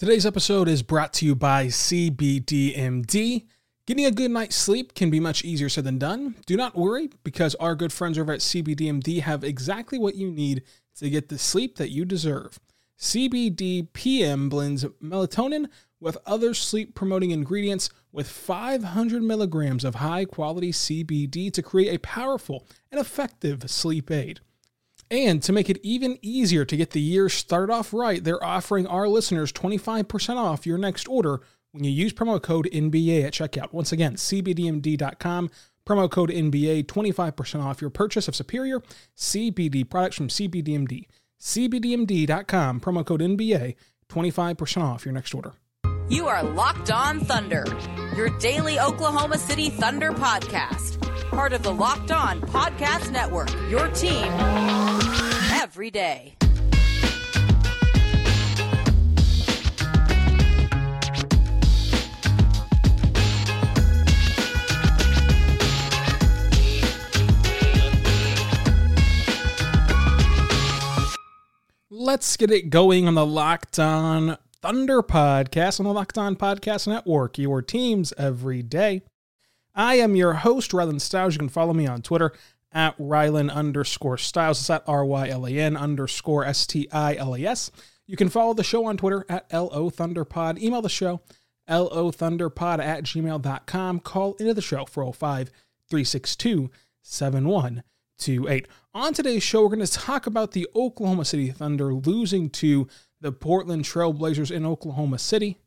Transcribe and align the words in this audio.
Today's 0.00 0.24
episode 0.24 0.66
is 0.66 0.82
brought 0.82 1.12
to 1.12 1.26
you 1.26 1.34
by 1.34 1.66
CBDMD. 1.66 3.44
Getting 3.84 4.06
a 4.06 4.10
good 4.10 4.30
night's 4.30 4.56
sleep 4.56 4.94
can 4.94 5.10
be 5.10 5.20
much 5.20 5.44
easier 5.44 5.68
said 5.68 5.84
than 5.84 5.98
done. 5.98 6.36
Do 6.46 6.56
not 6.56 6.74
worry, 6.74 7.10
because 7.22 7.54
our 7.56 7.74
good 7.74 7.92
friends 7.92 8.18
over 8.18 8.32
at 8.32 8.40
CBDMD 8.40 9.20
have 9.20 9.44
exactly 9.44 9.98
what 9.98 10.14
you 10.14 10.30
need 10.30 10.62
to 10.96 11.10
get 11.10 11.28
the 11.28 11.36
sleep 11.36 11.76
that 11.76 11.90
you 11.90 12.06
deserve. 12.06 12.58
CBD 12.98 13.92
PM 13.92 14.48
blends 14.48 14.86
melatonin 15.02 15.66
with 16.00 16.16
other 16.24 16.54
sleep 16.54 16.94
promoting 16.94 17.30
ingredients 17.30 17.90
with 18.10 18.26
500 18.26 19.22
milligrams 19.22 19.84
of 19.84 19.96
high 19.96 20.24
quality 20.24 20.72
CBD 20.72 21.52
to 21.52 21.62
create 21.62 21.94
a 21.94 21.98
powerful 21.98 22.66
and 22.90 22.98
effective 22.98 23.70
sleep 23.70 24.10
aid. 24.10 24.40
And 25.10 25.42
to 25.42 25.52
make 25.52 25.68
it 25.68 25.80
even 25.82 26.18
easier 26.22 26.64
to 26.64 26.76
get 26.76 26.90
the 26.90 27.00
year 27.00 27.28
started 27.28 27.72
off 27.72 27.92
right, 27.92 28.22
they're 28.22 28.42
offering 28.42 28.86
our 28.86 29.08
listeners 29.08 29.52
25% 29.52 30.36
off 30.36 30.66
your 30.66 30.78
next 30.78 31.08
order 31.08 31.40
when 31.72 31.82
you 31.82 31.90
use 31.90 32.12
promo 32.12 32.40
code 32.40 32.68
NBA 32.72 33.24
at 33.24 33.32
checkout. 33.32 33.72
Once 33.72 33.90
again, 33.90 34.14
cbdmd.com, 34.14 35.50
promo 35.84 36.10
code 36.10 36.30
NBA, 36.30 36.84
25% 36.84 37.62
off 37.62 37.80
your 37.80 37.90
purchase 37.90 38.28
of 38.28 38.36
superior 38.36 38.82
CBD 39.16 39.88
products 39.88 40.16
from 40.16 40.28
CBDMD. 40.28 41.06
cbdmd.com, 41.40 42.80
promo 42.80 43.04
code 43.04 43.20
NBA, 43.20 43.74
25% 44.08 44.82
off 44.82 45.04
your 45.04 45.14
next 45.14 45.34
order. 45.34 45.54
You 46.08 46.28
are 46.28 46.42
Locked 46.42 46.90
On 46.90 47.20
Thunder, 47.20 47.64
your 48.16 48.36
daily 48.38 48.78
Oklahoma 48.80 49.38
City 49.38 49.70
Thunder 49.70 50.10
podcast. 50.10 51.00
Part 51.30 51.52
of 51.52 51.62
the 51.62 51.72
Locked 51.72 52.10
On 52.10 52.40
Podcast 52.40 53.12
Network, 53.12 53.50
your 53.70 53.86
team 53.88 54.99
every 55.80 55.90
day. 55.90 56.36
Let's 71.88 72.36
get 72.36 72.50
it 72.50 72.68
going 72.68 73.08
on 73.08 73.14
the 73.14 73.24
Locked 73.24 73.78
On 73.78 74.36
Thunder 74.60 75.00
podcast 75.00 75.80
on 75.80 75.86
the 75.86 75.92
Locked 75.94 76.18
On 76.18 76.36
Podcast 76.36 76.88
Network, 76.88 77.38
your 77.38 77.62
teams 77.62 78.12
every 78.18 78.62
day. 78.62 79.00
I 79.74 79.94
am 79.94 80.14
your 80.14 80.34
host, 80.34 80.72
Rylan 80.72 81.00
Stiles. 81.00 81.32
You 81.34 81.38
can 81.38 81.48
follow 81.48 81.72
me 81.72 81.86
on 81.86 82.02
Twitter 82.02 82.34
at 82.72 82.96
Rylan 82.98 83.52
underscore 83.52 84.18
Stiles. 84.18 84.60
It's 84.60 84.70
at 84.70 84.84
R 84.86 85.04
Y 85.04 85.28
L 85.28 85.46
A 85.46 85.50
N 85.50 85.76
underscore 85.76 86.44
S 86.44 86.66
T 86.66 86.88
I 86.92 87.14
L 87.16 87.34
A 87.34 87.44
S. 87.44 87.70
You 88.06 88.16
can 88.16 88.28
follow 88.28 88.54
the 88.54 88.64
show 88.64 88.86
on 88.86 88.96
Twitter 88.96 89.24
at 89.28 89.52
LO 89.52 89.90
Thunderpod. 89.90 90.60
Email 90.60 90.82
the 90.82 90.88
show, 90.88 91.20
LO 91.68 92.10
Thunderpod 92.10 92.80
at 92.80 93.04
gmail.com. 93.04 94.00
Call 94.00 94.34
into 94.34 94.54
the 94.54 94.62
show 94.62 94.84
405 94.84 95.50
362 95.88 96.70
7128. 97.02 98.68
On 98.94 99.14
today's 99.14 99.42
show, 99.42 99.62
we're 99.62 99.68
going 99.68 99.86
to 99.86 99.92
talk 99.92 100.26
about 100.26 100.52
the 100.52 100.66
Oklahoma 100.74 101.24
City 101.24 101.50
Thunder 101.50 101.94
losing 101.94 102.50
to 102.50 102.88
the 103.20 103.32
Portland 103.32 103.84
Trailblazers 103.84 104.50
in 104.50 104.66
Oklahoma 104.66 105.18
City. 105.18 105.58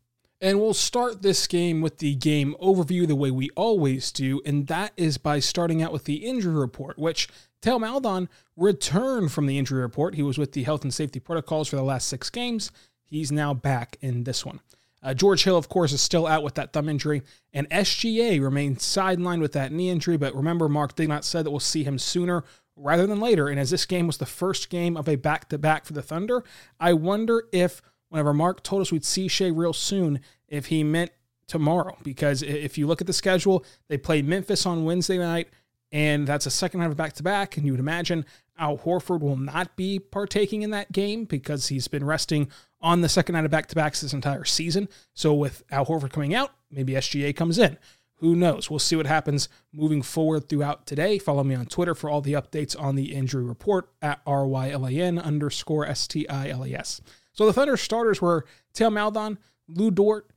And 0.43 0.59
we'll 0.59 0.73
start 0.73 1.21
this 1.21 1.47
game 1.47 1.79
with 1.79 1.99
the 1.99 2.15
game 2.15 2.53
overview 2.61 3.07
the 3.07 3.15
way 3.15 3.31
we 3.31 3.49
always 3.51 4.11
do, 4.11 4.41
and 4.45 4.67
that 4.67 4.91
is 4.97 5.17
by 5.17 5.39
starting 5.39 5.81
out 5.81 5.93
with 5.93 6.03
the 6.03 6.25
injury 6.25 6.53
report, 6.53 6.99
which 6.99 7.29
Theo 7.61 7.79
Maledon 7.79 8.27
returned 8.57 9.31
from 9.31 9.45
the 9.45 9.57
injury 9.57 9.81
report. 9.81 10.15
He 10.15 10.21
was 10.21 10.37
with 10.37 10.51
the 10.51 10.63
health 10.63 10.83
and 10.83 10.93
safety 10.93 11.21
protocols 11.21 11.69
for 11.69 11.77
the 11.77 11.81
last 11.81 12.09
six 12.09 12.29
games. 12.29 12.71
He's 13.05 13.31
now 13.31 13.53
back 13.53 13.95
in 14.01 14.25
this 14.25 14.45
one. 14.45 14.59
Uh, 15.01 15.13
George 15.13 15.45
Hill, 15.45 15.55
of 15.55 15.69
course, 15.69 15.93
is 15.93 16.01
still 16.01 16.27
out 16.27 16.43
with 16.43 16.55
that 16.55 16.73
thumb 16.73 16.89
injury, 16.89 17.21
and 17.53 17.69
SGA 17.69 18.41
remains 18.43 18.83
sidelined 18.83 19.39
with 19.39 19.53
that 19.53 19.71
knee 19.71 19.89
injury. 19.89 20.17
But 20.17 20.35
remember, 20.35 20.67
Mark 20.67 20.97
Daigneault 20.97 21.23
said 21.23 21.45
that 21.45 21.51
we'll 21.51 21.61
see 21.61 21.85
him 21.85 21.97
sooner 21.97 22.43
rather 22.75 23.07
than 23.07 23.21
later. 23.21 23.47
And 23.47 23.61
as 23.61 23.69
this 23.69 23.85
game 23.85 24.07
was 24.07 24.17
the 24.17 24.25
first 24.25 24.69
game 24.69 24.97
of 24.97 25.07
a 25.07 25.15
back 25.15 25.47
to 25.49 25.57
back 25.57 25.85
for 25.85 25.93
the 25.93 26.01
Thunder, 26.01 26.43
I 26.81 26.91
wonder 26.91 27.45
if 27.53 27.81
whenever 28.13 28.31
Mark 28.31 28.61
told 28.61 28.83
us 28.83 28.91
we'd 28.91 29.03
see 29.03 29.27
Shai 29.27 29.47
real 29.47 29.73
soon, 29.73 30.19
if 30.47 30.67
he 30.67 30.83
meant 30.83 31.09
tomorrow. 31.47 31.97
Because 32.03 32.43
if 32.43 32.77
you 32.77 32.85
look 32.85 33.01
at 33.01 33.07
the 33.07 33.13
schedule, 33.13 33.65
they 33.87 33.97
play 33.97 34.21
Memphis 34.21 34.67
on 34.67 34.85
Wednesday 34.85 35.17
night, 35.17 35.49
and 35.91 36.27
that's 36.27 36.45
a 36.45 36.51
second 36.51 36.81
half 36.81 36.91
of 36.91 36.97
back 36.97 37.13
to 37.13 37.23
back. 37.23 37.57
And 37.57 37.65
you 37.65 37.73
would 37.73 37.79
imagine 37.79 38.23
Al 38.55 38.77
Horford 38.77 39.21
will 39.21 39.35
not 39.35 39.75
be 39.75 39.97
partaking 39.97 40.61
in 40.61 40.69
that 40.69 40.91
game 40.91 41.25
because 41.25 41.69
he's 41.69 41.87
been 41.87 42.05
resting 42.05 42.51
on 42.81 43.01
the 43.01 43.09
second 43.09 43.33
night 43.33 43.45
of 43.45 43.51
back 43.51 43.65
to 43.69 43.75
backs 43.75 44.01
this 44.01 44.13
entire 44.13 44.45
season. 44.45 44.89
So 45.15 45.33
with 45.33 45.63
Al 45.71 45.87
Horford 45.87 46.11
coming 46.11 46.35
out, 46.35 46.51
maybe 46.69 46.93
SGA 46.93 47.35
comes 47.35 47.57
in. 47.57 47.79
Who 48.17 48.35
knows? 48.35 48.69
We'll 48.69 48.77
see 48.77 48.95
what 48.95 49.07
happens 49.07 49.49
moving 49.73 50.03
forward 50.03 50.47
throughout 50.47 50.85
today. 50.85 51.17
Follow 51.17 51.43
me 51.43 51.55
on 51.55 51.65
Twitter 51.65 51.95
for 51.95 52.11
all 52.11 52.21
the 52.21 52.33
updates 52.33 52.79
on 52.79 52.95
the 52.95 53.15
injury 53.15 53.43
report 53.43 53.89
at 54.03 54.21
R-Y-L-A-N 54.27 55.17
underscore 55.17 55.87
S-T-I-L-E-S. 55.87 57.01
So 57.33 57.45
the 57.45 57.53
Thunder 57.53 57.77
starters 57.77 58.21
were 58.21 58.45
Theo 58.73 58.89
Maledon, 58.89 59.37
Lu 59.67 59.91
Dort, 59.91 60.29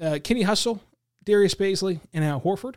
uh, 0.00 0.18
Kenny 0.22 0.42
Hustle, 0.42 0.82
Darius 1.24 1.54
Bazley, 1.54 2.00
and 2.12 2.24
Al 2.24 2.40
Horford. 2.40 2.74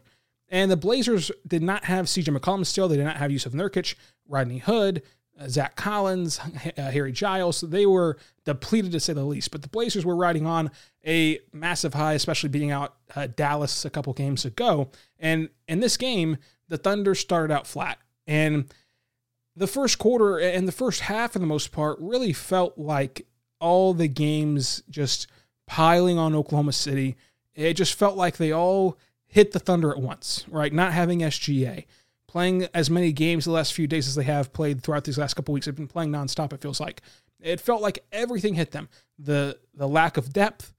And 0.49 0.71
the 0.71 0.77
Blazers 0.77 1.31
did 1.45 1.61
not 1.61 1.85
have 1.85 2.05
CJ 2.05 2.35
McCollum 2.35 2.66
still. 2.66 2.87
They 2.87 2.97
did 2.97 3.05
not 3.05 3.17
have 3.17 3.31
Jusuf 3.31 3.53
Nurkic, 3.53 3.95
Rodney 4.27 4.59
Hood, 4.59 5.03
uh, 5.39 5.47
Zach 5.49 5.75
Collins, 5.75 6.39
uh, 6.77 6.91
Harry 6.91 7.11
Giles. 7.11 7.61
They 7.61 7.85
were 7.85 8.17
depleted 8.45 8.91
to 8.93 8.99
say 8.99 9.13
the 9.13 9.25
least. 9.25 9.51
But 9.51 9.61
the 9.61 9.67
Blazers 9.67 10.05
were 10.05 10.16
riding 10.16 10.45
on 10.45 10.71
a 11.05 11.39
massive 11.51 11.93
high, 11.93 12.13
especially 12.13 12.49
beating 12.49 12.71
out 12.71 12.95
uh, 13.16 13.27
Dallas 13.27 13.85
a 13.85 13.89
couple 13.89 14.13
games 14.13 14.45
ago. 14.45 14.89
And 15.19 15.49
in 15.67 15.81
this 15.81 15.97
game, 15.97 16.37
the 16.69 16.77
Thunder 16.77 17.13
started 17.13 17.53
out 17.53 17.67
flat. 17.67 17.99
And 18.25 18.73
the 19.55 19.67
first 19.67 19.99
quarter 19.99 20.37
and 20.37 20.67
the 20.67 20.73
first 20.73 21.01
half, 21.01 21.33
for 21.33 21.39
the 21.39 21.45
most 21.45 21.71
part, 21.71 21.97
really 21.99 22.31
felt 22.31 22.77
like 22.77 23.25
all 23.59 23.94
the 23.94 24.07
games 24.07 24.84
just 24.90 25.28
piling 25.66 26.18
on 26.18 26.35
Oklahoma 26.35 26.73
City. 26.73 27.16
It 27.56 27.73
just 27.73 27.95
felt 27.95 28.16
like 28.16 28.38
they 28.38 28.51
all 28.51 28.97
hit 29.28 29.51
the 29.51 29.59
Thunder 29.59 29.91
at 29.91 30.00
once, 30.00 30.45
right? 30.47 30.72
Not 30.72 30.94
having 30.94 31.19
SGA, 31.19 31.85
playing 32.28 32.67
as 32.73 32.90
many 32.90 33.12
games 33.12 33.46
the 33.46 33.51
last 33.51 33.73
few 33.73 33.88
days 33.88 34.07
as 34.07 34.16
they 34.16 34.23
have 34.23 34.53
played 34.53 34.81
throughout 34.81 35.03
these 35.03 35.17
last 35.17 35.35
couple 35.35 35.53
weeks. 35.53 35.66
They've 35.66 35.75
been 35.75 35.88
playing 35.88 36.12
nonstop, 36.12 36.53
it 36.53 36.62
feels 36.62 36.79
like. 36.79 37.01
It 37.40 37.62
felt 37.62 37.81
like 37.81 38.03
everything 38.12 38.56
hit 38.56 38.72
them. 38.72 38.90
The 39.19 39.59
the 39.75 39.88
lack 39.88 40.17
of 40.17 40.34
depth. 40.34 40.73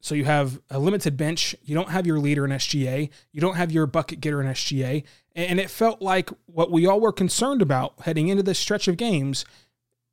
So 0.00 0.14
you 0.14 0.26
have 0.26 0.60
a 0.68 0.78
limited 0.78 1.16
bench. 1.16 1.56
You 1.62 1.74
don't 1.74 1.88
have 1.88 2.06
your 2.06 2.18
leader 2.18 2.44
in 2.44 2.50
SGA. 2.50 3.08
You 3.32 3.40
don't 3.40 3.56
have 3.56 3.72
your 3.72 3.86
bucket 3.86 4.20
getter 4.20 4.42
in 4.42 4.46
SGA. 4.48 5.02
And 5.34 5.58
it 5.58 5.70
felt 5.70 6.02
like 6.02 6.28
what 6.44 6.70
we 6.70 6.86
all 6.86 7.00
were 7.00 7.10
concerned 7.10 7.62
about 7.62 7.94
heading 8.02 8.28
into 8.28 8.42
this 8.42 8.58
stretch 8.58 8.86
of 8.86 8.98
games 8.98 9.46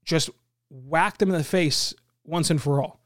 just 0.06 0.30
whacked 0.70 1.20
them 1.20 1.30
in 1.30 1.38
the 1.38 1.44
face 1.44 1.94
once 2.26 2.50
and 2.50 2.62
for 2.62 2.82
all 2.82 3.02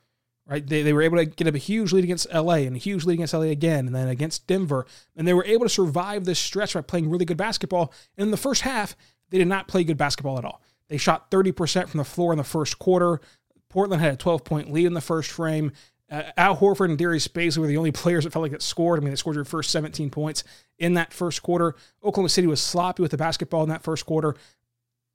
right? 0.48 0.66
They, 0.66 0.81
they 0.81 0.94
were 0.94 1.01
able 1.01 1.18
to 1.18 1.25
get 1.25 1.54
a 1.54 1.57
huge 1.57 1.92
lead 1.92 2.04
against 2.04 2.31
LA 2.34 2.56
and 2.56 2.75
a 2.75 2.80
huge 2.80 3.06
lead 3.06 3.16
against 3.16 3.34
LA 3.34 3.42
again, 3.42 3.88
and 3.88 3.95
then 3.95 4.07
against 4.07 4.48
Denver. 4.48 4.86
And 5.16 5.28
they 5.28 5.34
were 5.34 5.45
able 5.45 5.66
to 5.66 5.69
survive 5.69 6.25
this 6.25 6.39
stretch 6.39 6.74
by 6.74 6.81
playing 6.81 7.10
really 7.10 7.25
good 7.25 7.38
basketball. 7.38 7.94
And 8.18 8.25
in 8.25 8.31
the 8.31 8.38
first 8.38 8.62
half, 8.62 8.95
they 9.30 9.38
did 9.38 9.48
not 9.48 9.68
play 9.68 9.84
good 9.84 9.98
basketball 9.98 10.38
at 10.38 10.45
all. 10.45 10.62
They 10.88 10.98
shot 10.98 11.31
30% 11.31 11.89
from 11.89 11.98
the 11.98 12.04
floor 12.04 12.31
in 12.31 12.38
the 12.38 12.44
first 12.44 12.78
quarter. 12.78 13.22
Portland 13.69 14.01
had 14.01 14.13
a 14.13 14.18
12 14.18 14.44
point 14.44 14.72
lead 14.72 14.86
in 14.86 14.94
the 14.94 15.01
first 15.01 15.31
frame. 15.31 15.72
Uh, 16.10 16.22
Al 16.38 16.56
Horford 16.56 16.89
and 16.89 17.00
Darius 17.00 17.28
Bazley 17.28 17.57
were 17.57 17.68
the 17.68 17.78
only 17.78 17.92
players 17.92 18.24
that 18.24 18.34
felt 18.34 18.44
like 18.44 18.54
it 18.54 18.62
scored. 18.62 19.00
I 19.00 19.01
mean, 19.01 19.10
they 19.10 19.16
scored 19.16 19.36
their 19.36 19.44
first 19.44 19.72
17 19.72 20.12
points 20.12 20.44
in 20.78 20.94
that 20.94 21.12
first 21.12 21.42
quarter. 21.42 21.75
Oklahoma 22.04 22.30
City 22.30 22.45
was 22.45 22.62
sloppy 22.62 23.01
with 23.01 23.10
the 23.10 23.18
basketball 23.18 23.63
in 23.63 23.69
that 23.69 23.81
first 23.81 24.06
quarter. 24.06 24.36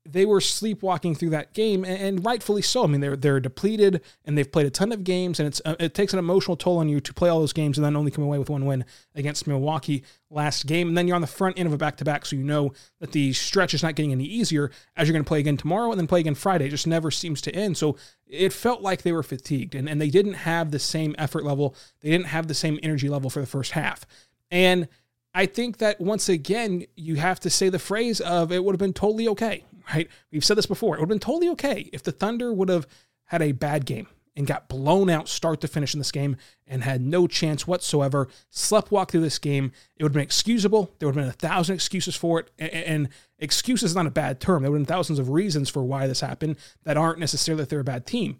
They 0.08 0.24
were 0.24 0.40
sleepwalking 0.40 1.14
through 1.14 1.30
that 1.30 1.52
game, 1.52 1.84
and, 1.84 2.00
and, 2.00 2.24
rightfully 2.24 2.62
so. 2.62 2.84
I 2.84 2.86
mean, 2.86 3.00
they're 3.00 3.16
they're 3.16 3.38
depleted, 3.38 4.00
and 4.24 4.36
they've 4.36 4.50
played 4.50 4.66
a 4.66 4.70
ton 4.70 4.92
of 4.92 5.04
games, 5.04 5.38
and 5.38 5.46
it's 5.46 5.60
uh, 5.64 5.76
it 5.78 5.92
takes 5.92 6.14
an 6.14 6.18
emotional 6.18 6.56
toll 6.56 6.78
on 6.78 6.88
you 6.88 7.00
to 7.00 7.12
play 7.12 7.28
all 7.28 7.40
those 7.40 7.52
games 7.52 7.76
and 7.76 7.84
then 7.84 7.96
only 7.96 8.10
come 8.10 8.24
away 8.24 8.38
with 8.38 8.48
one 8.48 8.64
win 8.64 8.84
against 9.14 9.46
Milwaukee 9.46 10.02
last 10.30 10.66
game, 10.66 10.88
and 10.88 10.96
then 10.96 11.06
you're 11.06 11.16
on 11.16 11.20
the 11.20 11.26
front 11.26 11.58
end 11.58 11.66
of 11.66 11.72
a 11.74 11.76
back 11.76 11.98
to 11.98 12.04
back, 12.04 12.24
so 12.24 12.34
you 12.34 12.42
know 12.42 12.72
that 13.00 13.12
the 13.12 13.34
stretch 13.34 13.74
is 13.74 13.82
not 13.82 13.94
getting 13.94 14.12
any 14.12 14.24
easier 14.24 14.70
as 14.96 15.06
you're 15.06 15.12
going 15.12 15.24
to 15.24 15.28
play 15.28 15.40
again 15.40 15.58
tomorrow 15.58 15.90
and 15.90 16.00
then 16.00 16.06
play 16.06 16.20
again 16.20 16.34
Friday. 16.34 16.66
It 16.66 16.70
just 16.70 16.86
never 16.86 17.10
seems 17.10 17.42
to 17.42 17.54
end. 17.54 17.76
So 17.76 17.96
it 18.26 18.52
felt 18.54 18.80
like 18.80 19.02
they 19.02 19.12
were 19.12 19.22
fatigued, 19.22 19.74
and 19.74 19.88
and 19.88 20.00
they 20.00 20.10
didn't 20.10 20.34
have 20.34 20.70
the 20.70 20.78
same 20.78 21.14
effort 21.18 21.44
level, 21.44 21.74
they 22.00 22.10
didn't 22.10 22.28
have 22.28 22.48
the 22.48 22.54
same 22.54 22.78
energy 22.82 23.10
level 23.10 23.28
for 23.28 23.40
the 23.40 23.46
first 23.46 23.72
half, 23.72 24.06
and. 24.50 24.88
I 25.32 25.46
think 25.46 25.78
that 25.78 26.00
once 26.00 26.28
again, 26.28 26.86
you 26.96 27.14
have 27.14 27.38
to 27.38 27.50
say 27.50 27.68
the 27.68 27.78
phrase 27.78 28.20
of 28.20 28.50
it 28.50 28.64
would 28.64 28.74
have 28.74 28.80
been 28.80 28.92
totally 28.92 29.28
okay 29.28 29.62
right? 29.92 30.08
We've 30.30 30.44
said 30.44 30.56
this 30.56 30.66
before. 30.66 30.96
It 30.96 31.00
would 31.00 31.06
have 31.06 31.08
been 31.08 31.18
totally 31.20 31.48
okay 31.50 31.88
if 31.92 32.02
the 32.02 32.12
Thunder 32.12 32.52
would 32.52 32.68
have 32.68 32.86
had 33.24 33.42
a 33.42 33.52
bad 33.52 33.86
game 33.86 34.08
and 34.36 34.46
got 34.46 34.68
blown 34.68 35.10
out 35.10 35.28
start 35.28 35.60
to 35.60 35.68
finish 35.68 35.92
in 35.94 36.00
this 36.00 36.12
game 36.12 36.36
and 36.66 36.84
had 36.84 37.00
no 37.00 37.26
chance 37.26 37.66
whatsoever, 37.66 38.28
slept 38.48 38.90
walk 38.90 39.10
through 39.10 39.20
this 39.20 39.38
game. 39.38 39.72
It 39.96 40.02
would 40.02 40.10
have 40.10 40.14
been 40.14 40.22
excusable. 40.22 40.94
There 40.98 41.08
would 41.08 41.16
have 41.16 41.24
been 41.24 41.30
a 41.30 41.32
thousand 41.32 41.74
excuses 41.74 42.16
for 42.16 42.40
it. 42.40 42.50
And 42.58 43.08
excuse 43.38 43.82
is 43.82 43.94
not 43.94 44.06
a 44.06 44.10
bad 44.10 44.40
term. 44.40 44.62
There 44.62 44.70
would 44.70 44.78
have 44.78 44.86
been 44.86 44.94
thousands 44.94 45.18
of 45.18 45.30
reasons 45.30 45.68
for 45.68 45.82
why 45.82 46.06
this 46.06 46.20
happened 46.20 46.56
that 46.84 46.96
aren't 46.96 47.18
necessarily 47.18 47.62
that 47.62 47.70
they're 47.70 47.80
a 47.80 47.84
bad 47.84 48.06
team. 48.06 48.38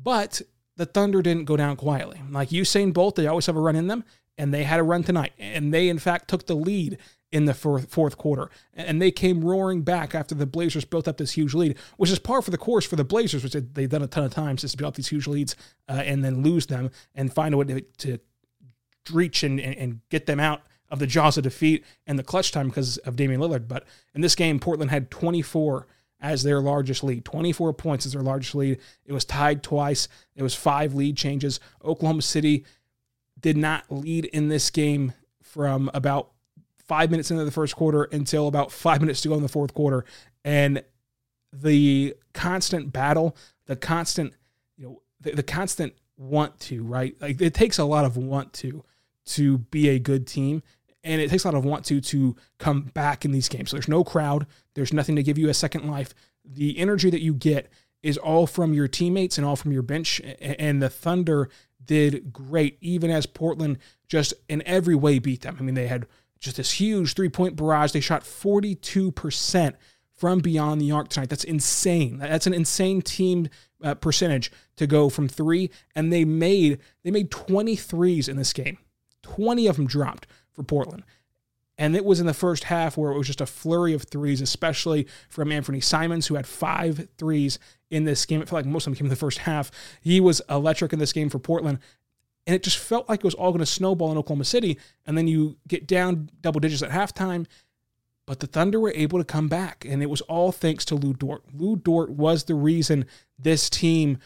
But 0.00 0.42
the 0.76 0.86
Thunder 0.86 1.22
didn't 1.22 1.44
go 1.44 1.56
down 1.56 1.76
quietly. 1.76 2.20
Like 2.30 2.50
Usain 2.50 2.92
Bolt, 2.92 3.16
they 3.16 3.26
always 3.26 3.46
have 3.46 3.56
a 3.56 3.60
run 3.60 3.76
in 3.76 3.86
them, 3.86 4.04
and 4.36 4.52
they 4.52 4.64
had 4.64 4.80
a 4.80 4.84
run 4.84 5.04
tonight. 5.04 5.32
And 5.38 5.72
they, 5.72 5.88
in 5.88 5.98
fact, 5.98 6.28
took 6.28 6.46
the 6.46 6.56
lead 6.56 6.98
in 7.34 7.46
the 7.46 7.52
fourth, 7.52 7.90
fourth 7.90 8.16
quarter. 8.16 8.48
And 8.74 9.02
they 9.02 9.10
came 9.10 9.44
roaring 9.44 9.82
back 9.82 10.14
after 10.14 10.36
the 10.36 10.46
Blazers 10.46 10.84
built 10.84 11.08
up 11.08 11.16
this 11.16 11.32
huge 11.32 11.52
lead, 11.52 11.76
which 11.96 12.08
is 12.08 12.20
par 12.20 12.40
for 12.40 12.52
the 12.52 12.56
course 12.56 12.86
for 12.86 12.94
the 12.94 13.02
Blazers, 13.02 13.42
which 13.42 13.54
they've 13.54 13.88
done 13.88 14.02
a 14.02 14.06
ton 14.06 14.22
of 14.22 14.32
times 14.32 14.62
is 14.62 14.70
to 14.70 14.76
build 14.76 14.90
up 14.90 14.94
these 14.94 15.08
huge 15.08 15.26
leads 15.26 15.56
uh, 15.88 16.00
and 16.04 16.24
then 16.24 16.44
lose 16.44 16.66
them 16.66 16.92
and 17.12 17.34
find 17.34 17.52
a 17.52 17.56
way 17.56 17.64
to, 17.64 17.80
to 17.98 18.18
reach 19.12 19.42
and, 19.42 19.58
and 19.58 20.00
get 20.10 20.26
them 20.26 20.38
out 20.38 20.62
of 20.90 21.00
the 21.00 21.08
jaws 21.08 21.36
of 21.36 21.42
defeat 21.42 21.84
and 22.06 22.20
the 22.20 22.22
clutch 22.22 22.52
time 22.52 22.68
because 22.68 22.98
of 22.98 23.16
Damian 23.16 23.40
Lillard. 23.40 23.66
But 23.66 23.84
in 24.14 24.20
this 24.20 24.36
game, 24.36 24.60
Portland 24.60 24.92
had 24.92 25.10
24 25.10 25.88
as 26.20 26.44
their 26.44 26.60
largest 26.60 27.02
lead. 27.02 27.24
24 27.24 27.72
points 27.72 28.06
as 28.06 28.12
their 28.12 28.22
largest 28.22 28.54
lead. 28.54 28.78
It 29.04 29.12
was 29.12 29.24
tied 29.24 29.64
twice. 29.64 30.06
It 30.36 30.44
was 30.44 30.54
five 30.54 30.94
lead 30.94 31.16
changes. 31.16 31.58
Oklahoma 31.84 32.22
City 32.22 32.64
did 33.40 33.56
not 33.56 33.90
lead 33.90 34.26
in 34.26 34.50
this 34.50 34.70
game 34.70 35.14
from 35.42 35.90
about 35.92 36.30
five 36.86 37.10
minutes 37.10 37.30
into 37.30 37.44
the 37.44 37.50
first 37.50 37.76
quarter 37.76 38.04
until 38.04 38.48
about 38.48 38.72
five 38.72 39.00
minutes 39.02 39.20
to 39.22 39.28
go 39.28 39.34
in 39.34 39.42
the 39.42 39.48
fourth 39.48 39.74
quarter. 39.74 40.04
And 40.44 40.82
the 41.52 42.14
constant 42.32 42.92
battle, 42.92 43.36
the 43.66 43.76
constant, 43.76 44.34
you 44.76 44.86
know, 44.86 45.02
the, 45.20 45.32
the 45.32 45.42
constant 45.42 45.94
want 46.16 46.58
to, 46.60 46.82
right? 46.82 47.16
Like 47.20 47.40
it 47.40 47.54
takes 47.54 47.78
a 47.78 47.84
lot 47.84 48.04
of 48.04 48.16
want 48.16 48.52
to 48.54 48.84
to 49.26 49.58
be 49.58 49.88
a 49.88 49.98
good 49.98 50.26
team. 50.26 50.62
And 51.02 51.20
it 51.20 51.28
takes 51.28 51.44
a 51.44 51.48
lot 51.48 51.54
of 51.54 51.64
want 51.64 51.84
to 51.86 52.00
to 52.00 52.36
come 52.58 52.82
back 52.82 53.24
in 53.24 53.30
these 53.30 53.48
games. 53.48 53.70
So 53.70 53.76
there's 53.76 53.88
no 53.88 54.04
crowd. 54.04 54.46
There's 54.74 54.92
nothing 54.92 55.16
to 55.16 55.22
give 55.22 55.38
you 55.38 55.48
a 55.48 55.54
second 55.54 55.90
life. 55.90 56.14
The 56.44 56.78
energy 56.78 57.10
that 57.10 57.20
you 57.20 57.34
get 57.34 57.70
is 58.02 58.16
all 58.18 58.46
from 58.46 58.74
your 58.74 58.88
teammates 58.88 59.38
and 59.38 59.46
all 59.46 59.56
from 59.56 59.72
your 59.72 59.82
bench. 59.82 60.20
And 60.40 60.82
the 60.82 60.88
Thunder 60.88 61.50
did 61.84 62.32
great, 62.32 62.78
even 62.80 63.10
as 63.10 63.26
Portland 63.26 63.78
just 64.08 64.34
in 64.48 64.62
every 64.66 64.94
way 64.94 65.18
beat 65.18 65.42
them. 65.42 65.56
I 65.58 65.62
mean, 65.62 65.74
they 65.74 65.88
had 65.88 66.06
just 66.40 66.56
this 66.56 66.72
huge 66.72 67.14
three 67.14 67.28
point 67.28 67.56
barrage. 67.56 67.92
They 67.92 68.00
shot 68.00 68.22
42% 68.22 69.74
from 70.14 70.38
beyond 70.38 70.80
the 70.80 70.92
arc 70.92 71.08
tonight. 71.08 71.28
That's 71.28 71.44
insane. 71.44 72.18
That's 72.18 72.46
an 72.46 72.54
insane 72.54 73.02
team 73.02 73.48
uh, 73.82 73.94
percentage 73.94 74.50
to 74.76 74.86
go 74.86 75.08
from 75.08 75.28
three. 75.28 75.70
And 75.94 76.12
they 76.12 76.24
made 76.24 76.78
they 77.02 77.10
made 77.10 77.30
23s 77.30 78.28
in 78.28 78.36
this 78.36 78.52
game. 78.52 78.78
20 79.22 79.66
of 79.66 79.76
them 79.76 79.86
dropped 79.86 80.26
for 80.52 80.62
Portland. 80.62 81.04
And 81.76 81.96
it 81.96 82.04
was 82.04 82.20
in 82.20 82.26
the 82.26 82.34
first 82.34 82.64
half 82.64 82.96
where 82.96 83.10
it 83.10 83.18
was 83.18 83.26
just 83.26 83.40
a 83.40 83.46
flurry 83.46 83.94
of 83.94 84.04
threes, 84.04 84.40
especially 84.40 85.08
from 85.28 85.50
Anthony 85.50 85.80
Simons, 85.80 86.28
who 86.28 86.36
had 86.36 86.46
five 86.46 87.08
threes 87.18 87.58
in 87.90 88.04
this 88.04 88.24
game. 88.26 88.40
It 88.40 88.48
felt 88.48 88.64
like 88.64 88.72
most 88.72 88.86
of 88.86 88.92
them 88.92 88.98
came 88.98 89.06
in 89.06 89.10
the 89.10 89.16
first 89.16 89.38
half. 89.38 89.72
He 90.00 90.20
was 90.20 90.40
electric 90.48 90.92
in 90.92 91.00
this 91.00 91.12
game 91.12 91.30
for 91.30 91.40
Portland. 91.40 91.80
And 92.46 92.54
it 92.54 92.62
just 92.62 92.78
felt 92.78 93.08
like 93.08 93.20
it 93.20 93.24
was 93.24 93.34
all 93.34 93.50
going 93.50 93.60
to 93.60 93.66
snowball 93.66 94.12
in 94.12 94.18
Oklahoma 94.18 94.44
City. 94.44 94.78
And 95.06 95.16
then 95.16 95.26
you 95.26 95.56
get 95.66 95.86
down 95.86 96.30
double 96.40 96.60
digits 96.60 96.82
at 96.82 96.90
halftime. 96.90 97.46
But 98.26 98.40
the 98.40 98.46
Thunder 98.46 98.80
were 98.80 98.92
able 98.94 99.18
to 99.18 99.24
come 99.24 99.48
back. 99.48 99.84
And 99.88 100.02
it 100.02 100.10
was 100.10 100.20
all 100.22 100.52
thanks 100.52 100.84
to 100.86 100.94
Lu 100.94 101.14
Dort. 101.14 101.42
Lu 101.54 101.76
Dort 101.76 102.10
was 102.10 102.44
the 102.44 102.54
reason 102.54 103.06
this 103.38 103.70
team 103.70 104.18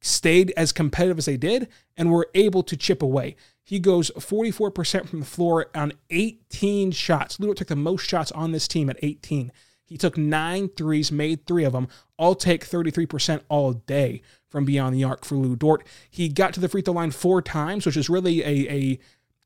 stayed 0.00 0.52
as 0.56 0.70
competitive 0.72 1.18
as 1.18 1.24
they 1.24 1.36
did 1.36 1.68
and 1.96 2.12
were 2.12 2.28
able 2.34 2.62
to 2.62 2.76
chip 2.76 3.02
away. 3.02 3.34
He 3.64 3.80
goes 3.80 4.10
44% 4.12 5.08
from 5.08 5.20
the 5.20 5.26
floor 5.26 5.66
on 5.74 5.92
18 6.10 6.92
shots. 6.92 7.40
Lu 7.40 7.48
Dort 7.48 7.58
took 7.58 7.68
the 7.68 7.76
most 7.76 8.06
shots 8.06 8.30
on 8.32 8.52
this 8.52 8.68
team 8.68 8.88
at 8.88 8.98
18. 9.02 9.52
He 9.84 9.96
took 9.96 10.16
nine 10.16 10.68
threes, 10.68 11.10
made 11.10 11.46
three 11.46 11.64
of 11.64 11.72
them. 11.72 11.88
I'll 12.18 12.34
take 12.34 12.66
33% 12.66 13.40
all 13.48 13.72
day 13.72 14.22
from 14.48 14.64
beyond 14.64 14.94
the 14.94 15.04
arc 15.04 15.24
for 15.24 15.36
Lu 15.36 15.56
Dort. 15.56 15.86
He 16.10 16.28
got 16.28 16.52
to 16.54 16.60
the 16.60 16.68
free 16.68 16.82
throw 16.82 16.94
line 16.94 17.10
four 17.10 17.42
times, 17.42 17.86
which 17.86 17.96
is 17.96 18.08
really 18.08 18.42
a, 18.42 18.72
a 18.72 18.98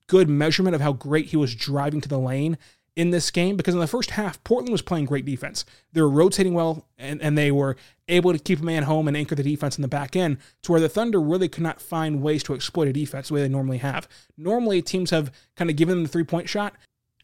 good 0.06 0.28
measurement 0.28 0.74
of 0.74 0.80
how 0.80 0.92
great 0.92 1.26
he 1.26 1.36
was 1.36 1.54
driving 1.54 2.00
to 2.00 2.08
the 2.08 2.18
lane 2.18 2.58
in 2.94 3.10
this 3.10 3.30
game 3.30 3.56
because 3.56 3.74
in 3.74 3.80
the 3.80 3.86
first 3.86 4.10
half, 4.12 4.42
Portland 4.44 4.72
was 4.72 4.82
playing 4.82 5.06
great 5.06 5.24
defense. 5.24 5.64
They 5.92 6.02
were 6.02 6.10
rotating 6.10 6.54
well 6.54 6.86
and, 6.98 7.22
and 7.22 7.36
they 7.38 7.50
were 7.50 7.76
able 8.08 8.32
to 8.32 8.38
keep 8.38 8.60
a 8.60 8.64
man 8.64 8.82
home 8.82 9.08
and 9.08 9.16
anchor 9.16 9.34
the 9.34 9.42
defense 9.42 9.78
in 9.78 9.82
the 9.82 9.88
back 9.88 10.14
end 10.14 10.38
to 10.62 10.72
where 10.72 10.80
the 10.80 10.88
Thunder 10.88 11.20
really 11.20 11.48
could 11.48 11.62
not 11.62 11.80
find 11.80 12.20
ways 12.20 12.42
to 12.44 12.54
exploit 12.54 12.88
a 12.88 12.92
defense 12.92 13.28
the 13.28 13.34
way 13.34 13.40
they 13.40 13.48
normally 13.48 13.78
have. 13.78 14.08
Normally, 14.36 14.82
teams 14.82 15.10
have 15.10 15.32
kind 15.56 15.70
of 15.70 15.76
given 15.76 15.96
them 15.96 16.02
the 16.02 16.08
three 16.08 16.24
point 16.24 16.48
shot. 16.48 16.74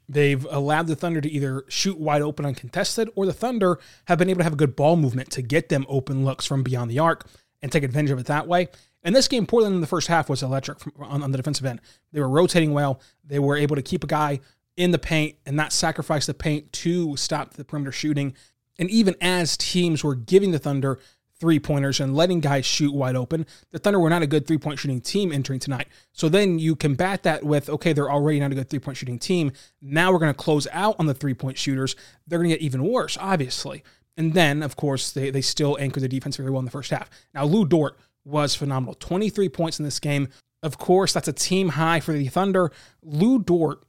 They've 0.09 0.47
allowed 0.51 0.87
the 0.87 0.97
Thunder 0.97 1.21
to 1.21 1.31
either 1.31 1.65
shoot 1.69 1.99
wide 1.99 2.23
open 2.23 2.47
uncontested, 2.47 3.11
or 3.15 3.27
the 3.27 3.35
Thunder 3.35 3.79
have 4.07 4.19
been 4.19 4.31
able 4.31 4.39
to 4.39 4.45
have 4.45 4.55
a 4.55 4.57
good 4.57 4.75
ball 4.75 4.97
movement 4.97 5.31
to 5.33 5.43
get 5.43 5.69
them 5.69 5.85
open 5.87 6.25
looks 6.25 6.47
from 6.47 6.63
beyond 6.63 6.91
the 6.91 6.99
arc 6.99 7.29
and 7.63 7.73
take 7.73 7.83
advantage 7.83 8.11
of 8.11 8.19
it 8.19 8.27
that 8.27 8.47
way. 8.47 8.69
And 9.03 9.15
this 9.15 9.29
game, 9.29 9.47
Portland 9.47 9.77
in 9.77 9.81
the 9.81 9.87
first 9.87 10.09
half 10.09 10.29
was 10.29 10.43
electric 10.43 10.79
on, 10.99 11.23
on 11.23 11.31
the 11.31 11.39
defensive 11.39 11.67
end. 11.67 11.81
They 12.13 12.21
were 12.21 12.29
rotating 12.29 12.73
well. 12.73 13.01
They 13.25 13.39
were 13.39 13.57
able 13.57 13.77
to 13.77 13.83
keep 13.83 14.05
a 14.05 14.09
guy 14.09 14.41
in 14.77 14.91
the 14.91 14.99
paint 14.99 15.37
and 15.47 15.57
not 15.57 15.73
sacrifice 15.73 16.27
the 16.27 16.35
paint 16.35 16.73
to 16.73 17.17
stop 17.17 17.55
the 17.55 17.65
perimeter 17.65 17.93
shooting. 17.93 18.35
And 18.79 18.91
even 18.91 19.17
as 19.21 19.57
teams 19.57 20.05
were 20.05 20.15
giving 20.15 20.53
the 20.53 20.59
Thunder 20.59 21.01
three 21.41 21.61
pointers 21.61 22.01
and 22.01 22.17
letting 22.17 22.41
guys 22.41 22.67
shoot 22.67 22.93
wide 22.93 23.17
open, 23.17 23.47
the 23.71 23.79
Thunder 23.79 24.01
were 24.01 24.11
not 24.11 24.23
a 24.23 24.27
good 24.27 24.47
three 24.47 24.59
point 24.59 24.79
shooting 24.79 25.01
team 25.01 25.33
entering 25.33 25.61
tonight. 25.61 25.89
So 26.13 26.29
then 26.29 26.59
you 26.59 26.75
combat 26.77 27.23
that 27.25 27.45
with, 27.45 27.69
okay, 27.69 27.93
they're 27.93 28.11
already 28.11 28.41
not 28.41 28.53
a 28.53 28.57
good 28.57 28.71
three 28.71 28.79
point 28.79 28.97
shooting 28.97 29.19
team. 29.19 29.53
Now 29.81 30.13
we're 30.13 30.19
going 30.19 30.33
to 30.33 30.39
close 30.39 30.67
out 30.73 30.97
on 30.99 31.07
the 31.07 31.15
three 31.15 31.35
point 31.35 31.59
shooters. 31.59 31.97
They're 32.27 32.39
going 32.39 32.51
to 32.51 32.57
get 32.57 32.63
even 32.63 32.85
worse, 32.85 33.17
obviously. 33.21 33.85
And 34.19 34.35
then, 34.35 34.65
of 34.65 34.77
course, 34.77 35.13
they, 35.13 35.31
they 35.31 35.41
still 35.41 35.79
anchor 35.81 36.01
the 36.01 36.09
defense 36.09 36.37
very 36.37 36.51
well 36.51 36.59
in 36.59 36.65
the 36.65 36.71
first 36.73 36.91
half. 36.91 37.09
Now, 37.33 37.45
Lu 37.45 37.65
Dort 37.65 37.97
was 38.25 38.55
phenomenal 38.55 38.95
23 38.95 39.49
points 39.49 39.79
in 39.79 39.85
this 39.85 40.01
game. 40.01 40.29
Of 40.63 40.77
course, 40.77 41.13
that's 41.13 41.29
a 41.29 41.33
team 41.33 41.71
high 41.71 42.01
for 42.01 42.13
the 42.13 42.27
Thunder. 42.27 42.73
Lu 43.01 43.39
Dort 43.39 43.85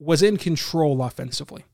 was 0.00 0.20
in 0.20 0.36
control 0.36 1.00
offensively. 1.00 1.64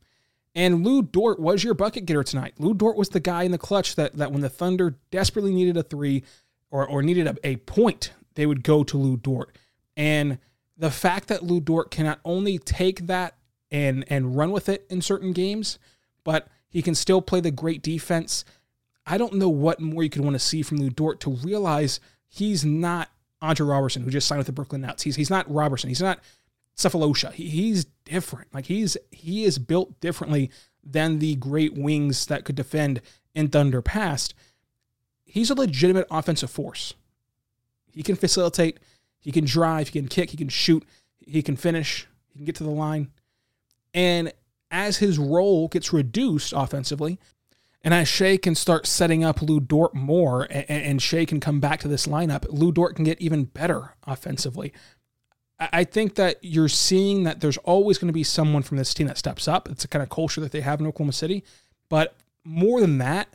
And 0.54 0.84
Lu 0.84 1.02
Dort 1.02 1.40
was 1.40 1.64
your 1.64 1.72
bucket 1.72 2.04
getter 2.04 2.22
tonight. 2.22 2.54
Lu 2.58 2.74
Dort 2.74 2.96
was 2.96 3.08
the 3.08 3.20
guy 3.20 3.44
in 3.44 3.52
the 3.52 3.58
clutch 3.58 3.96
that, 3.96 4.14
that 4.16 4.32
when 4.32 4.42
the 4.42 4.50
Thunder 4.50 4.96
desperately 5.10 5.54
needed 5.54 5.78
a 5.78 5.82
three 5.82 6.24
or, 6.70 6.86
or 6.86 7.02
needed 7.02 7.26
a, 7.26 7.34
a 7.42 7.56
point, 7.56 8.12
they 8.34 8.44
would 8.44 8.62
go 8.62 8.84
to 8.84 8.98
Lu 8.98 9.16
Dort. 9.16 9.56
And 9.96 10.38
the 10.76 10.90
fact 10.90 11.28
that 11.28 11.42
Lu 11.42 11.60
Dort 11.60 11.90
cannot 11.90 12.20
only 12.22 12.58
take 12.58 13.06
that 13.06 13.34
and 13.70 14.04
and 14.08 14.36
run 14.36 14.52
with 14.52 14.68
it 14.68 14.86
in 14.88 15.02
certain 15.02 15.32
games, 15.32 15.78
but 16.22 16.48
he 16.76 16.82
can 16.82 16.94
still 16.94 17.22
play 17.22 17.40
the 17.40 17.50
great 17.50 17.80
defense. 17.80 18.44
I 19.06 19.16
don't 19.16 19.32
know 19.32 19.48
what 19.48 19.80
more 19.80 20.02
you 20.02 20.10
could 20.10 20.20
want 20.20 20.34
to 20.34 20.38
see 20.38 20.60
from 20.60 20.76
Lu 20.76 20.90
Dort 20.90 21.20
to 21.20 21.30
realize 21.30 22.00
he's 22.28 22.66
not 22.66 23.08
Andre 23.40 23.66
Roberson, 23.66 24.02
who 24.02 24.10
just 24.10 24.28
signed 24.28 24.40
with 24.40 24.46
the 24.46 24.52
Brooklyn 24.52 24.82
Nets. 24.82 25.02
He's 25.02 25.16
he's 25.16 25.30
not 25.30 25.50
Roberson. 25.50 25.88
He's 25.88 26.02
not 26.02 26.20
Sefolosha. 26.76 27.32
He, 27.32 27.48
he's 27.48 27.86
different. 28.04 28.52
Like 28.52 28.66
he's 28.66 28.94
he 29.10 29.44
is 29.44 29.58
built 29.58 29.98
differently 30.00 30.50
than 30.84 31.18
the 31.18 31.36
great 31.36 31.72
wings 31.72 32.26
that 32.26 32.44
could 32.44 32.56
defend 32.56 33.00
in 33.34 33.48
Thunder 33.48 33.80
past. 33.80 34.34
He's 35.24 35.48
a 35.48 35.54
legitimate 35.54 36.06
offensive 36.10 36.50
force. 36.50 36.92
He 37.90 38.02
can 38.02 38.16
facilitate. 38.16 38.80
He 39.18 39.32
can 39.32 39.46
drive. 39.46 39.88
He 39.88 39.98
can 39.98 40.08
kick. 40.08 40.28
He 40.28 40.36
can 40.36 40.50
shoot. 40.50 40.84
He 41.26 41.40
can 41.40 41.56
finish. 41.56 42.06
He 42.28 42.40
can 42.40 42.44
get 42.44 42.56
to 42.56 42.64
the 42.64 42.70
line. 42.70 43.12
And 43.94 44.30
as 44.70 44.98
his 44.98 45.18
role 45.18 45.68
gets 45.68 45.92
reduced 45.92 46.52
offensively, 46.54 47.18
and 47.82 47.94
as 47.94 48.08
Shai 48.08 48.36
can 48.36 48.54
start 48.54 48.86
setting 48.86 49.22
up 49.22 49.40
Lu 49.40 49.60
Dort 49.60 49.94
more, 49.94 50.42
and, 50.50 50.68
and 50.68 51.02
Shai 51.02 51.24
can 51.24 51.40
come 51.40 51.60
back 51.60 51.80
to 51.80 51.88
this 51.88 52.06
lineup, 52.06 52.44
Lu 52.48 52.72
Dort 52.72 52.96
can 52.96 53.04
get 53.04 53.20
even 53.20 53.44
better 53.44 53.94
offensively. 54.04 54.72
I 55.58 55.84
think 55.84 56.16
that 56.16 56.38
you're 56.42 56.68
seeing 56.68 57.22
that 57.24 57.40
there's 57.40 57.56
always 57.58 57.96
going 57.96 58.08
to 58.08 58.12
be 58.12 58.24
someone 58.24 58.62
from 58.62 58.76
this 58.76 58.92
team 58.92 59.06
that 59.06 59.16
steps 59.16 59.48
up. 59.48 59.68
It's 59.70 59.84
a 59.84 59.88
kind 59.88 60.02
of 60.02 60.10
culture 60.10 60.40
that 60.42 60.52
they 60.52 60.60
have 60.60 60.80
in 60.80 60.86
Oklahoma 60.86 61.12
City. 61.12 61.44
But 61.88 62.14
more 62.44 62.80
than 62.80 62.98
that, 62.98 63.28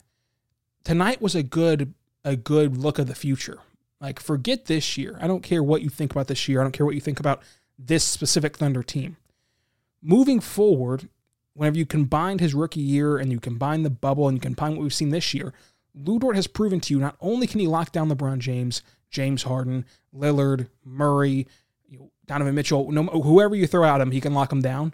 tonight 0.83 1.21
was 1.21 1.35
a 1.35 1.43
good 1.43 1.93
a 2.23 2.35
good 2.35 2.77
look 2.77 2.99
of 2.99 3.07
the 3.07 3.15
future. 3.15 3.59
Like 3.99 4.19
forget 4.19 4.65
this 4.65 4.97
year. 4.97 5.17
I 5.19 5.27
don't 5.27 5.41
care 5.41 5.63
what 5.63 5.81
you 5.81 5.89
think 5.89 6.11
about 6.11 6.27
this 6.27 6.47
year. 6.47 6.59
I 6.59 6.63
don't 6.63 6.71
care 6.71 6.85
what 6.85 6.95
you 6.95 7.01
think 7.01 7.19
about 7.19 7.41
this 7.79 8.03
specific 8.03 8.57
Thunder 8.57 8.83
team. 8.83 9.17
Moving 10.03 10.39
forward, 10.39 11.09
whenever 11.53 11.77
you 11.77 11.85
combine 11.85 12.39
his 12.39 12.53
rookie 12.53 12.79
year 12.79 13.17
and 13.17 13.31
you 13.31 13.39
combine 13.39 13.83
the 13.83 13.89
bubble 13.89 14.27
and 14.27 14.37
you 14.37 14.41
combine 14.41 14.71
what 14.71 14.81
we've 14.81 14.93
seen 14.93 15.09
this 15.09 15.33
year, 15.33 15.53
Dort 16.03 16.35
has 16.35 16.47
proven 16.47 16.79
to 16.81 16.93
you 16.93 16.99
not 16.99 17.17
only 17.19 17.47
can 17.47 17.59
he 17.59 17.67
lock 17.67 17.91
down 17.91 18.09
LeBron 18.09 18.39
James, 18.39 18.81
James 19.09 19.43
Harden, 19.43 19.85
Lillard, 20.15 20.69
Murray, 20.85 21.47
Donovan 22.25 22.55
Mitchell, 22.55 22.91
no, 22.91 23.03
whoever 23.03 23.55
you 23.55 23.67
throw 23.67 23.83
at 23.83 23.99
him, 23.99 24.11
he 24.11 24.21
can 24.21 24.33
lock 24.33 24.51
him 24.51 24.61
down, 24.61 24.93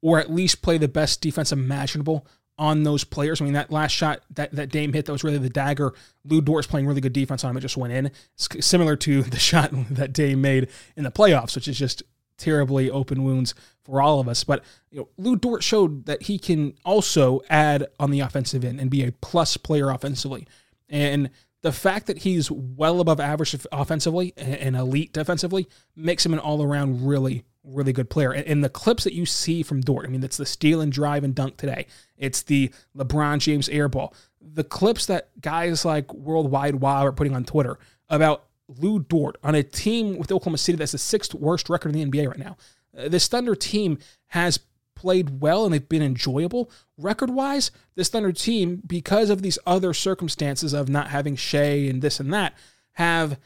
or 0.00 0.18
at 0.18 0.30
least 0.30 0.62
play 0.62 0.78
the 0.78 0.88
best 0.88 1.20
defense 1.20 1.52
imaginable 1.52 2.26
on 2.56 2.82
those 2.82 3.04
players. 3.04 3.40
I 3.40 3.44
mean, 3.44 3.54
that 3.54 3.70
last 3.70 3.92
shot 3.92 4.22
that, 4.34 4.52
that 4.52 4.70
Dame 4.70 4.92
hit, 4.92 5.06
that 5.06 5.12
was 5.12 5.24
really 5.24 5.38
the 5.38 5.50
dagger. 5.50 5.94
Lu 6.24 6.40
Dort's 6.40 6.66
playing 6.66 6.86
really 6.86 7.00
good 7.00 7.12
defense 7.12 7.44
on 7.44 7.50
him. 7.50 7.56
It 7.56 7.60
just 7.60 7.76
went 7.76 7.92
in. 7.92 8.06
It's 8.06 8.66
similar 8.66 8.96
to 8.96 9.22
the 9.24 9.38
shot 9.38 9.70
that 9.90 10.12
Dame 10.12 10.40
made 10.40 10.68
in 10.96 11.04
the 11.04 11.10
playoffs, 11.10 11.54
which 11.54 11.68
is 11.68 11.78
just 11.78 12.02
terribly 12.40 12.90
open 12.90 13.22
wounds 13.22 13.54
for 13.84 14.00
all 14.00 14.20
of 14.20 14.28
us. 14.28 14.44
But 14.44 14.64
you 14.90 15.00
know, 15.00 15.08
Lu 15.18 15.36
Dort 15.36 15.62
showed 15.62 16.06
that 16.06 16.22
he 16.22 16.38
can 16.38 16.74
also 16.84 17.40
add 17.50 17.86
on 17.98 18.10
the 18.10 18.20
offensive 18.20 18.64
end 18.64 18.80
and 18.80 18.90
be 18.90 19.04
a 19.04 19.12
plus 19.12 19.56
player 19.56 19.90
offensively. 19.90 20.46
And 20.88 21.30
the 21.62 21.72
fact 21.72 22.06
that 22.06 22.18
he's 22.18 22.50
well 22.50 23.00
above 23.00 23.20
average 23.20 23.54
offensively 23.70 24.32
and 24.36 24.74
elite 24.74 25.12
defensively 25.12 25.68
makes 25.94 26.24
him 26.24 26.32
an 26.32 26.38
all 26.38 26.62
around 26.62 27.06
really, 27.06 27.44
really 27.62 27.92
good 27.92 28.08
player. 28.08 28.32
And 28.32 28.64
the 28.64 28.70
clips 28.70 29.04
that 29.04 29.12
you 29.12 29.26
see 29.26 29.62
from 29.62 29.82
Dort, 29.82 30.06
I 30.06 30.08
mean, 30.08 30.24
it's 30.24 30.38
the 30.38 30.46
steal 30.46 30.80
and 30.80 30.90
drive 30.90 31.22
and 31.22 31.34
dunk 31.34 31.58
today. 31.58 31.86
It's 32.16 32.42
the 32.42 32.72
LeBron 32.96 33.40
James 33.40 33.68
airball. 33.68 34.14
The 34.40 34.64
clips 34.64 35.06
that 35.06 35.28
guys 35.40 35.84
like 35.84 36.12
Worldwide 36.14 36.76
Wob 36.76 37.06
are 37.06 37.12
putting 37.12 37.34
on 37.34 37.44
Twitter 37.44 37.78
about 38.08 38.46
Lu 38.78 39.00
Dort 39.00 39.36
on 39.42 39.54
a 39.54 39.62
team 39.62 40.18
with 40.18 40.32
Oklahoma 40.32 40.58
City 40.58 40.76
that's 40.76 40.92
the 40.92 40.98
sixth 40.98 41.34
worst 41.34 41.68
record 41.68 41.94
in 41.94 42.10
the 42.10 42.18
NBA 42.18 42.28
right 42.28 42.38
now. 42.38 42.56
Uh, 42.96 43.08
this 43.08 43.28
Thunder 43.28 43.54
team 43.54 43.98
has 44.28 44.58
played 44.94 45.40
well 45.40 45.64
and 45.64 45.72
they've 45.72 45.88
been 45.88 46.02
enjoyable. 46.02 46.70
Record 46.98 47.30
wise, 47.30 47.70
this 47.94 48.08
Thunder 48.08 48.32
team, 48.32 48.82
because 48.86 49.30
of 49.30 49.42
these 49.42 49.58
other 49.66 49.94
circumstances 49.94 50.72
of 50.72 50.88
not 50.88 51.08
having 51.08 51.36
Shai 51.36 51.88
and 51.88 52.02
this 52.02 52.20
and 52.20 52.32
that, 52.32 52.54
have 52.92 53.38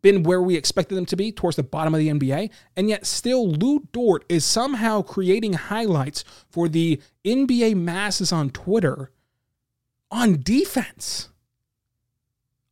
been 0.00 0.22
where 0.22 0.40
we 0.40 0.56
expected 0.56 0.94
them 0.94 1.06
to 1.06 1.16
be 1.16 1.32
towards 1.32 1.56
the 1.56 1.62
bottom 1.62 1.94
of 1.94 1.98
the 1.98 2.08
NBA. 2.08 2.50
And 2.76 2.88
yet, 2.88 3.06
still, 3.06 3.48
Lu 3.48 3.88
Dort 3.92 4.24
is 4.28 4.44
somehow 4.44 5.02
creating 5.02 5.54
highlights 5.54 6.24
for 6.48 6.68
the 6.68 7.00
NBA 7.24 7.74
masses 7.74 8.32
on 8.32 8.50
Twitter 8.50 9.10
on 10.10 10.40
defense 10.40 11.28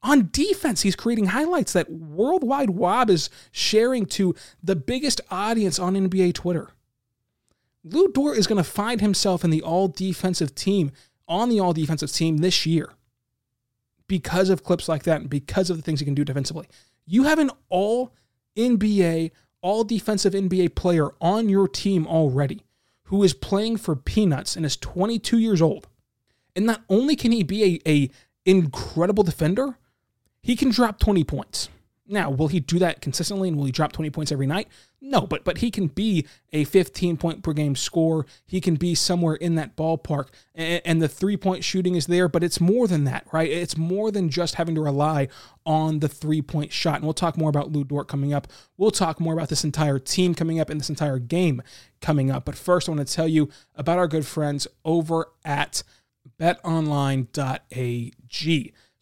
on 0.07 0.29
defense, 0.31 0.83
he's 0.83 0.97
creating 0.97 1.27
highlights 1.27 1.73
that 1.73 1.91
Worldwide 1.91 2.71
Wob 2.71 3.11
is 3.11 3.29
sharing 3.51 4.07
to 4.07 4.35
the 4.63 4.77
biggest 4.77 5.21
audience 5.31 5.79
on 5.79 5.95
NBA 5.95 6.35
Twitter. 6.35 6.71
Lu 7.83 8.13
Dort 8.13 8.39
is 8.39 8.47
going 8.47 8.63
to 8.63 8.69
find 8.69 9.01
himself 9.01 9.45
in 9.45 9.51
the 9.51 9.63
all 9.63 9.89
defensive 9.89 10.55
team, 10.55 10.93
on 11.27 11.49
the 11.49 11.59
all 11.59 11.73
defensive 11.73 12.13
team 12.13 12.39
this 12.39 12.65
year 12.65 12.93
because 14.07 14.49
of 14.49 14.63
clips 14.63 14.89
like 14.89 15.03
that 15.03 15.23
and 15.23 15.31
because 15.31 15.71
of 15.71 15.77
the 15.77 15.83
things 15.83 15.99
he 15.99 16.05
can 16.05 16.15
do 16.15 16.25
defensively. 16.25 16.69
You 17.05 17.25
have 17.25 17.41
an 17.41 17.51
all 17.69 18.13
NBA, 18.57 19.33
all 19.61 19.83
defensive 19.83 20.35
NBA 20.35 20.77
player 20.77 21.11
on 21.21 21.49
your 21.49 21.67
team 21.67 22.07
already 22.07 22.63
who 23.05 23.23
is 23.25 23.35
playing 23.35 23.77
for 23.77 23.97
peanuts 23.97 24.55
and 24.57 24.65
is 24.65 24.77
22 24.77 25.39
years 25.39 25.61
old. 25.61 25.89
And 26.55 26.65
not 26.65 26.83
only 26.89 27.17
can 27.17 27.33
he 27.33 27.43
be 27.43 27.83
a, 27.85 27.91
a 27.91 28.11
incredible 28.45 29.25
defender, 29.25 29.79
he 30.47 30.55
can 30.55 30.71
drop 30.71 31.01
20 31.01 31.25
points. 31.25 31.71
Now, 32.07 32.31
will 32.31 32.47
he 32.47 32.61
do 32.61 32.79
that 32.79 33.01
consistently 33.01 33.49
and 33.49 33.57
will 33.57 33.65
he 33.65 33.73
drop 33.73 33.91
20 33.91 34.11
points 34.11 34.31
every 34.31 34.47
night? 34.47 34.69
No, 35.01 35.23
but 35.23 35.43
but 35.43 35.59
he 35.59 35.73
can 35.73 35.89
be 35.89 36.25
a 36.53 36.63
15 36.63 37.17
point 37.17 37.43
per 37.43 37.53
game 37.53 37.75
scorer. 37.75 38.25
He 38.47 38.61
can 38.61 38.77
be 38.77 38.95
somewhere 38.95 39.35
in 39.35 39.57
that 39.57 39.75
ballpark. 39.77 40.29
And, 40.55 40.81
and 40.85 41.03
the 41.03 41.09
three 41.09 41.37
point 41.37 41.65
shooting 41.65 41.97
is 41.97 42.07
there, 42.07 42.29
but 42.29 42.45
it's 42.45 42.61
more 42.61 42.87
than 42.87 43.03
that, 43.05 43.27
right? 43.33 43.51
It's 43.51 43.77
more 43.77 44.13
than 44.13 44.29
just 44.29 44.55
having 44.55 44.77
to 44.77 44.81
rely 44.81 45.27
on 45.65 45.99
the 45.99 46.09
three 46.09 46.43
point 46.43 46.73
shot. 46.73 46.95
And 46.95 47.05
we'll 47.05 47.13
talk 47.13 47.37
more 47.37 47.51
about 47.51 47.73
Lu 47.73 47.83
Dort 47.83 48.07
coming 48.07 48.33
up. 48.33 48.47
We'll 48.77 48.93
talk 48.93 49.19
more 49.19 49.35
about 49.35 49.49
this 49.49 49.65
entire 49.65 49.99
team 49.99 50.33
coming 50.33 50.61
up 50.61 50.71
and 50.71 50.79
this 50.79 50.91
entire 50.91 51.19
game 51.19 51.61
coming 52.01 52.31
up. 52.31 52.45
But 52.45 52.55
first, 52.55 52.89
I 52.89 52.93
want 52.93 53.05
to 53.05 53.13
tell 53.13 53.27
you 53.27 53.49
about 53.75 53.99
our 53.99 54.07
good 54.07 54.27
friends 54.27 54.69
over 54.85 55.27
at 55.45 55.83
betonline.ag. 56.41 57.33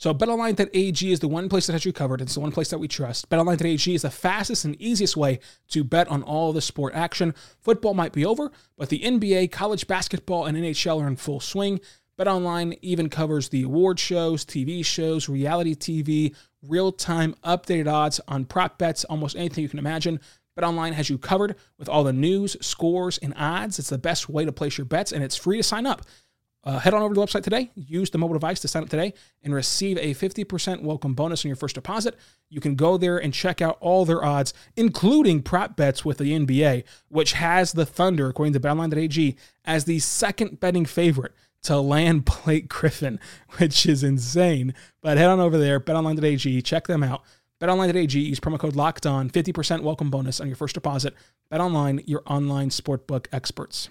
So 0.05 0.13
betonline.ag 0.13 1.13
is 1.13 1.21
the 1.21 1.29
one 1.29 1.49
place 1.49 1.67
that 1.67 1.73
has 1.73 1.87
you 1.87 1.93
covered. 1.95 2.21
It's 2.21 2.35
the 2.35 2.41
one 2.41 2.53
place 2.53 2.69
that 2.69 2.79
we 2.79 2.89
trust. 2.89 3.31
Betonline.ag 3.31 3.95
is 3.95 4.03
the 4.03 4.11
fastest 4.11 4.67
and 4.67 4.79
easiest 4.79 5.17
way 5.17 5.39
to 5.69 5.83
bet 5.83 6.09
on 6.09 6.23
all 6.23 6.53
the 6.53 6.61
sport 6.61 6.93
action. 6.95 7.35
Football 7.63 7.95
might 7.95 8.13
be 8.13 8.27
over, 8.27 8.53
but 8.77 8.91
the 8.91 9.01
NBA, 9.01 9.51
college 9.51 9.87
basketball, 9.87 10.45
and 10.45 10.59
NHL 10.59 11.03
are 11.03 11.09
in 11.09 11.17
full 11.17 11.41
swing. 11.41 11.81
BetOnline 12.19 12.79
even 12.83 13.09
covers 13.09 13.49
the 13.49 13.63
award 13.63 13.99
shows, 13.99 14.45
TV 14.45 14.85
shows, 14.85 15.27
reality 15.27 15.75
TV, 15.75 16.37
real-time 16.61 17.35
updated 17.43 17.91
odds 17.91 18.21
on 18.29 18.45
prop 18.45 18.77
bets, 18.77 19.05
almost 19.05 19.37
anything 19.37 19.63
you 19.63 19.71
can 19.71 19.79
imagine. 19.79 20.21
BetOnline 20.59 20.93
has 20.93 21.09
you 21.09 21.17
covered 21.17 21.57
with 21.79 21.89
all 21.89 22.05
the 22.05 22.13
news, 22.13 22.59
scores, 22.61 23.17
and 23.19 23.33
odds. 23.39 23.79
It's 23.79 23.89
the 23.89 23.97
best 23.97 24.29
way 24.29 24.45
to 24.45 24.53
place 24.53 24.77
your 24.77 24.85
bets, 24.85 25.13
and 25.13 25.25
it's 25.25 25.35
free 25.35 25.57
to 25.57 25.63
sign 25.63 25.87
up. 25.87 26.03
Uh, 26.65 26.79
head 26.79 26.95
on 26.95 27.03
over 27.03 27.15
to 27.15 27.21
the 27.21 27.27
website 27.27 27.43
today, 27.43 27.71
use 27.75 28.11
the 28.11 28.19
mobile 28.19 28.33
device 28.33 28.59
to 28.61 28.69
sign 28.69 28.83
up 28.83 28.89
today, 28.89 29.13
and 29.43 29.55
receive 29.55 29.99
a 29.99 30.15
50% 30.15 30.83
welcome 30.83 31.15
bonus 31.15 31.45
on 31.45 31.51
your 31.51 31.57
first 31.57 31.75
deposit. 31.75 32.17
You 32.49 32.61
can 32.61 32.75
go 32.75 32.97
there 32.97 33.19
and 33.19 33.35
check 33.35 33.61
out 33.61 33.77
all 33.81 34.05
their 34.07 34.25
odds, 34.25 34.55
including 34.75 35.43
prop 35.43 35.77
bets 35.77 36.05
with 36.05 36.19
the 36.19 36.33
NBA, 36.33 36.85
which 37.09 37.35
has 37.35 37.73
the 37.73 37.85
Thunder, 37.85 38.29
according 38.29 38.55
to 38.55 38.61
BetOnline.ag, 38.61 39.37
as 39.65 39.85
the 39.85 39.99
second 39.99 40.59
betting 40.59 40.87
favorite 40.87 41.33
to 41.65 41.79
land 41.79 42.25
Blake 42.45 42.69
Griffin, 42.69 43.21
which 43.59 43.85
is 43.85 44.03
insane. 44.03 44.75
But 45.03 45.19
head 45.19 45.29
on 45.29 45.41
over 45.41 45.59
there, 45.59 45.81
BetOnline.ag, 45.81 46.63
check 46.63 46.87
them 46.87 47.03
out. 47.03 47.23
BetOnline.ag, 47.61 48.19
use 48.19 48.41
promo 48.41 48.59
code 48.59 48.75
Locked 48.75 49.07
On, 49.07 49.29
50% 49.29 49.83
welcome 49.83 50.11
bonus 50.11 50.41
on 50.41 50.47
your 50.47 50.57
first 50.57 50.75
deposit. 50.75 51.15
BetOnline, 51.53 52.03
your 52.07 52.23
online 52.27 52.71
sportbook 52.71 53.27
experts. 53.33 53.91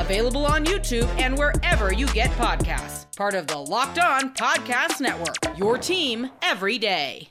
available 0.00 0.46
on 0.46 0.64
YouTube 0.64 1.08
and 1.20 1.36
wherever 1.36 1.92
you 1.92 2.06
get 2.08 2.30
podcasts 2.32 3.06
part 3.20 3.34
of 3.34 3.46
the 3.46 3.58
Locked 3.58 3.98
On 3.98 4.32
Podcast 4.34 4.98
Network. 4.98 5.58
Your 5.58 5.76
team 5.76 6.30
every 6.40 6.78
day. 6.78 7.28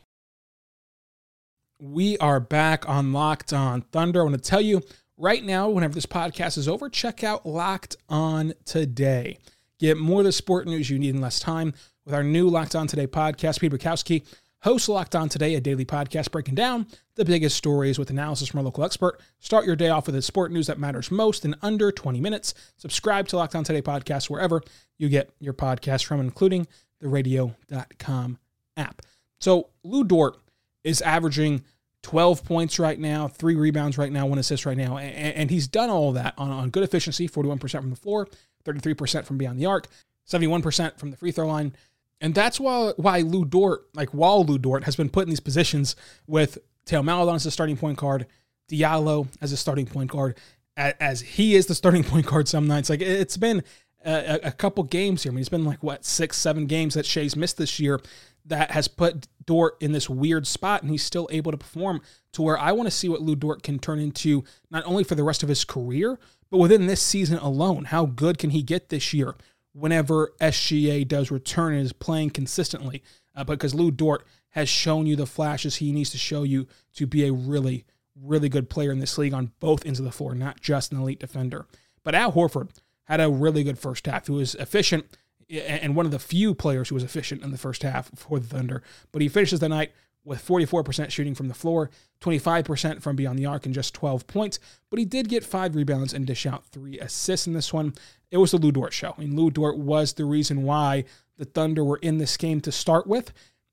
We 1.81 2.15
are 2.19 2.39
back 2.39 2.87
on 2.87 3.11
Locked 3.11 3.53
On 3.53 3.81
Thunder. 3.81 4.19
I 4.19 4.23
want 4.25 4.35
to 4.35 4.41
tell 4.41 4.61
you 4.61 4.83
right 5.17 5.43
now, 5.43 5.67
whenever 5.67 5.95
this 5.95 6.05
podcast 6.05 6.59
is 6.59 6.67
over, 6.67 6.89
check 6.89 7.23
out 7.23 7.43
Locked 7.43 7.97
On 8.07 8.53
Today. 8.65 9.39
Get 9.79 9.97
more 9.97 10.19
of 10.19 10.25
the 10.25 10.31
sport 10.31 10.67
news 10.67 10.91
you 10.91 10.99
need 10.99 11.15
in 11.15 11.21
less 11.21 11.39
time 11.39 11.73
with 12.05 12.13
our 12.13 12.23
new 12.23 12.47
Locked 12.49 12.75
On 12.75 12.85
Today 12.85 13.07
podcast. 13.07 13.61
Peter 13.61 13.75
Bukowski 13.77 14.23
hosts 14.61 14.89
Locked 14.89 15.15
On 15.15 15.29
Today, 15.29 15.55
a 15.55 15.61
daily 15.61 15.85
podcast 15.85 16.31
breaking 16.31 16.55
down 16.55 16.87
the 17.15 17.25
biggest 17.25 17.55
stories 17.55 17.97
with 17.97 18.09
analysis 18.09 18.49
from 18.49 18.59
a 18.59 18.63
local 18.63 18.83
expert. 18.83 19.19
Start 19.39 19.65
your 19.65 19.75
day 19.75 19.89
off 19.89 20.05
with 20.05 20.15
the 20.15 20.21
sport 20.21 20.51
news 20.51 20.67
that 20.67 20.79
matters 20.79 21.11
most 21.11 21.45
in 21.45 21.55
under 21.61 21.91
20 21.91 22.19
minutes. 22.19 22.53
Subscribe 22.77 23.27
to 23.29 23.37
Locked 23.37 23.55
On 23.55 23.63
Today 23.63 23.81
podcast 23.81 24.29
wherever 24.29 24.61
you 24.97 25.09
get 25.09 25.29
your 25.39 25.53
podcast 25.53 26.05
from, 26.05 26.19
including 26.19 26.67
the 26.99 27.07
radio.com 27.07 28.37
app. 28.75 29.01
So 29.39 29.69
Lu 29.83 30.03
Dort 30.03 30.37
is 30.83 31.01
averaging 31.01 31.63
12 32.03 32.43
points 32.45 32.79
right 32.79 32.99
now, 32.99 33.27
three 33.27 33.55
rebounds 33.55 33.97
right 33.97 34.11
now, 34.11 34.25
one 34.25 34.39
assist 34.39 34.65
right 34.65 34.77
now. 34.77 34.97
And, 34.97 35.49
he's 35.49 35.67
done 35.67 35.89
all 35.89 36.13
that 36.13 36.33
on, 36.37 36.49
on 36.49 36.69
good 36.69 36.83
efficiency 36.83 37.27
41% 37.27 37.59
from 37.71 37.89
the 37.89 37.95
floor, 37.95 38.27
33% 38.65 39.25
from 39.25 39.37
beyond 39.37 39.59
the 39.59 39.65
arc, 39.65 39.87
71% 40.27 40.97
from 40.97 41.11
the 41.11 41.17
free 41.17 41.31
throw 41.31 41.47
line. 41.47 41.73
And 42.21 42.35
that's 42.35 42.59
why 42.59 42.93
why 42.97 43.19
Lu 43.21 43.45
Dort, 43.45 43.87
like 43.93 44.09
while 44.09 44.43
Lu 44.43 44.57
Dort 44.57 44.83
has 44.83 44.95
been 44.95 45.09
put 45.09 45.23
in 45.23 45.29
these 45.29 45.39
positions 45.39 45.95
with 46.27 46.57
Theo 46.85 47.01
Maledon 47.01 47.35
as 47.35 47.43
the 47.43 47.51
starting 47.51 47.77
point 47.77 47.97
guard, 47.97 48.25
Diallo 48.69 49.27
as 49.41 49.51
a 49.51 49.57
starting 49.57 49.85
point 49.85 50.11
guard, 50.11 50.37
as 50.75 51.21
he 51.21 51.55
is 51.55 51.65
the 51.67 51.75
starting 51.75 52.03
point 52.05 52.25
guard 52.25 52.47
some 52.47 52.67
nights. 52.67 52.89
Like 52.89 53.01
it's 53.01 53.37
been 53.37 53.63
a, 54.05 54.39
a 54.43 54.51
couple 54.51 54.83
games 54.83 55.23
here. 55.23 55.31
I 55.31 55.33
mean, 55.33 55.41
it's 55.41 55.49
been 55.49 55.65
like 55.65 55.83
what 55.83 56.05
six, 56.05 56.37
seven 56.37 56.65
games 56.65 56.93
that 56.93 57.05
Shai's 57.05 57.35
missed 57.35 57.57
this 57.57 57.79
year. 57.79 57.99
that 58.45 58.71
has 58.71 58.87
put 58.87 59.27
Dort 59.45 59.81
in 59.81 59.93
this 59.93 60.09
weird 60.09 60.45
spot, 60.45 60.81
and 60.81 60.91
he's 60.91 61.03
still 61.03 61.27
able 61.31 61.51
to 61.51 61.57
perform 61.57 62.01
to 62.33 62.41
where 62.41 62.57
I 62.57 62.71
want 62.71 62.87
to 62.87 62.91
see 62.91 63.09
what 63.09 63.21
Lu 63.21 63.35
Dort 63.35 63.63
can 63.63 63.79
turn 63.79 63.99
into 63.99 64.43
not 64.69 64.85
only 64.85 65.03
for 65.03 65.15
the 65.15 65.23
rest 65.23 65.41
of 65.41 65.49
his 65.49 65.65
career, 65.65 66.19
but 66.51 66.57
within 66.57 66.87
this 66.87 67.01
season 67.01 67.37
alone. 67.39 67.85
How 67.85 68.05
good 68.05 68.37
can 68.37 68.51
he 68.51 68.61
get 68.61 68.89
this 68.89 69.13
year 69.13 69.35
whenever 69.79 70.33
SGA 70.41 71.07
does 71.07 71.31
return 71.31 71.73
and 71.73 71.85
is 71.85 71.93
playing 71.93 72.31
consistently? 72.31 73.03
Uh, 73.35 73.43
because 73.43 73.73
Lu 73.73 73.91
Dort 73.91 74.25
has 74.49 74.67
shown 74.67 75.05
you 75.05 75.15
the 75.15 75.25
flashes 75.25 75.77
he 75.77 75.91
needs 75.91 76.09
to 76.11 76.17
show 76.17 76.43
you 76.43 76.67
to 76.95 77.05
be 77.05 77.25
a 77.25 77.33
really, 77.33 77.85
really 78.15 78.49
good 78.49 78.69
player 78.69 78.91
in 78.91 78.99
this 78.99 79.17
league 79.17 79.33
on 79.33 79.51
both 79.59 79.85
ends 79.85 79.99
of 79.99 80.05
the 80.05 80.11
floor, 80.11 80.33
not 80.35 80.59
just 80.59 80.91
an 80.91 80.99
elite 80.99 81.19
defender. 81.19 81.67
But 82.03 82.15
Al 82.15 82.33
Horford 82.33 82.69
had 83.03 83.21
a 83.21 83.29
really 83.29 83.63
good 83.63 83.79
first 83.79 84.05
half. 84.05 84.27
He 84.27 84.33
was 84.33 84.55
efficient 84.55 85.05
and 85.49 85.95
one 85.95 86.05
of 86.05 86.11
the 86.11 86.19
few 86.19 86.53
players 86.53 86.89
who 86.89 86.95
was 86.95 87.03
efficient 87.03 87.41
in 87.41 87.51
the 87.51 87.57
first 87.57 87.81
half 87.81 88.11
for 88.15 88.39
the 88.39 88.47
Thunder. 88.47 88.83
But 89.11 89.21
he 89.21 89.29
finishes 89.29 89.59
the 89.59 89.69
night 89.69 89.91
with 90.23 90.45
44% 90.45 91.09
shooting 91.09 91.35
from 91.35 91.47
the 91.47 91.53
floor, 91.53 91.89
25% 92.21 93.01
from 93.01 93.15
beyond 93.15 93.39
the 93.39 93.45
arc, 93.45 93.65
and 93.65 93.73
just 93.73 93.93
12 93.93 94.27
points. 94.27 94.59
But 94.89 94.99
he 94.99 95.05
did 95.05 95.29
get 95.29 95.43
five 95.43 95.75
rebounds 95.75 96.13
and 96.13 96.27
dish 96.27 96.45
out 96.45 96.65
three 96.65 96.99
assists 96.99 97.47
in 97.47 97.53
this 97.53 97.73
one. 97.73 97.93
It 98.31 98.37
was 98.37 98.51
the 98.51 98.57
Lu 98.57 98.71
Dort 98.71 98.93
show. 98.93 99.15
I 99.17 99.21
mean, 99.21 99.35
Lu 99.35 99.49
Dort 99.49 99.77
was 99.77 100.13
the 100.13 100.25
reason 100.25 100.63
why 100.63 101.05
the 101.37 101.45
Thunder 101.45 101.83
were 101.83 101.99
in 102.01 102.17
this 102.17 102.37
game 102.37 102.61
to 102.61 102.71
start 102.71 103.07
with. 103.07 103.31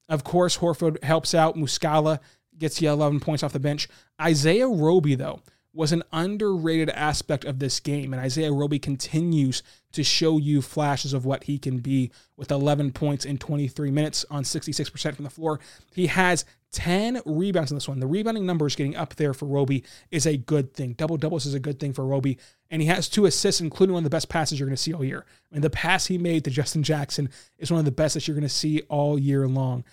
Of 0.08 0.24
course, 0.24 0.58
Horford 0.58 1.02
helps 1.02 1.34
out. 1.34 1.56
Muscala 1.56 2.20
gets 2.56 2.78
the 2.78 2.86
11 2.86 3.20
points 3.20 3.42
off 3.42 3.52
the 3.52 3.58
bench. 3.58 3.88
Isaiah 4.20 4.68
Roby, 4.68 5.14
though, 5.14 5.40
was 5.76 5.92
an 5.92 6.02
underrated 6.10 6.88
aspect 6.90 7.44
of 7.44 7.58
this 7.58 7.80
game. 7.80 8.12
And 8.12 8.22
Isaiah 8.22 8.52
Roby 8.52 8.78
continues 8.78 9.62
to 9.92 10.02
show 10.02 10.38
you 10.38 10.62
flashes 10.62 11.12
of 11.12 11.26
what 11.26 11.44
he 11.44 11.58
can 11.58 11.78
be 11.78 12.10
with 12.36 12.50
11 12.50 12.92
points 12.92 13.24
in 13.24 13.38
23 13.38 13.90
minutes 13.90 14.24
on 14.30 14.42
66% 14.42 15.14
from 15.14 15.24
the 15.24 15.30
floor. 15.30 15.60
He 15.94 16.06
has 16.06 16.44
10 16.72 17.20
rebounds 17.26 17.70
in 17.70 17.76
this 17.76 17.88
one. 17.88 18.00
The 18.00 18.06
rebounding 18.06 18.46
numbers 18.46 18.74
getting 18.74 18.96
up 18.96 19.14
there 19.16 19.34
for 19.34 19.46
Roby 19.46 19.84
is 20.10 20.26
a 20.26 20.36
good 20.36 20.74
thing. 20.74 20.94
Double 20.94 21.16
doubles 21.16 21.46
is 21.46 21.54
a 21.54 21.60
good 21.60 21.78
thing 21.78 21.92
for 21.92 22.06
Roby. 22.06 22.38
And 22.70 22.80
he 22.80 22.88
has 22.88 23.08
two 23.08 23.26
assists, 23.26 23.60
including 23.60 23.94
one 23.94 24.00
of 24.00 24.04
the 24.04 24.10
best 24.10 24.28
passes 24.28 24.58
you're 24.58 24.68
going 24.68 24.76
to 24.76 24.82
see 24.82 24.94
all 24.94 25.04
year. 25.04 25.24
I 25.50 25.54
mean, 25.54 25.62
the 25.62 25.70
pass 25.70 26.06
he 26.06 26.18
made 26.18 26.44
to 26.44 26.50
Justin 26.50 26.82
Jackson 26.82 27.28
is 27.58 27.70
one 27.70 27.78
of 27.78 27.84
the 27.84 27.92
best 27.92 28.14
that 28.14 28.26
you're 28.26 28.34
going 28.34 28.42
to 28.42 28.48
see 28.48 28.80
all 28.88 29.18
year 29.18 29.46
long. 29.46 29.84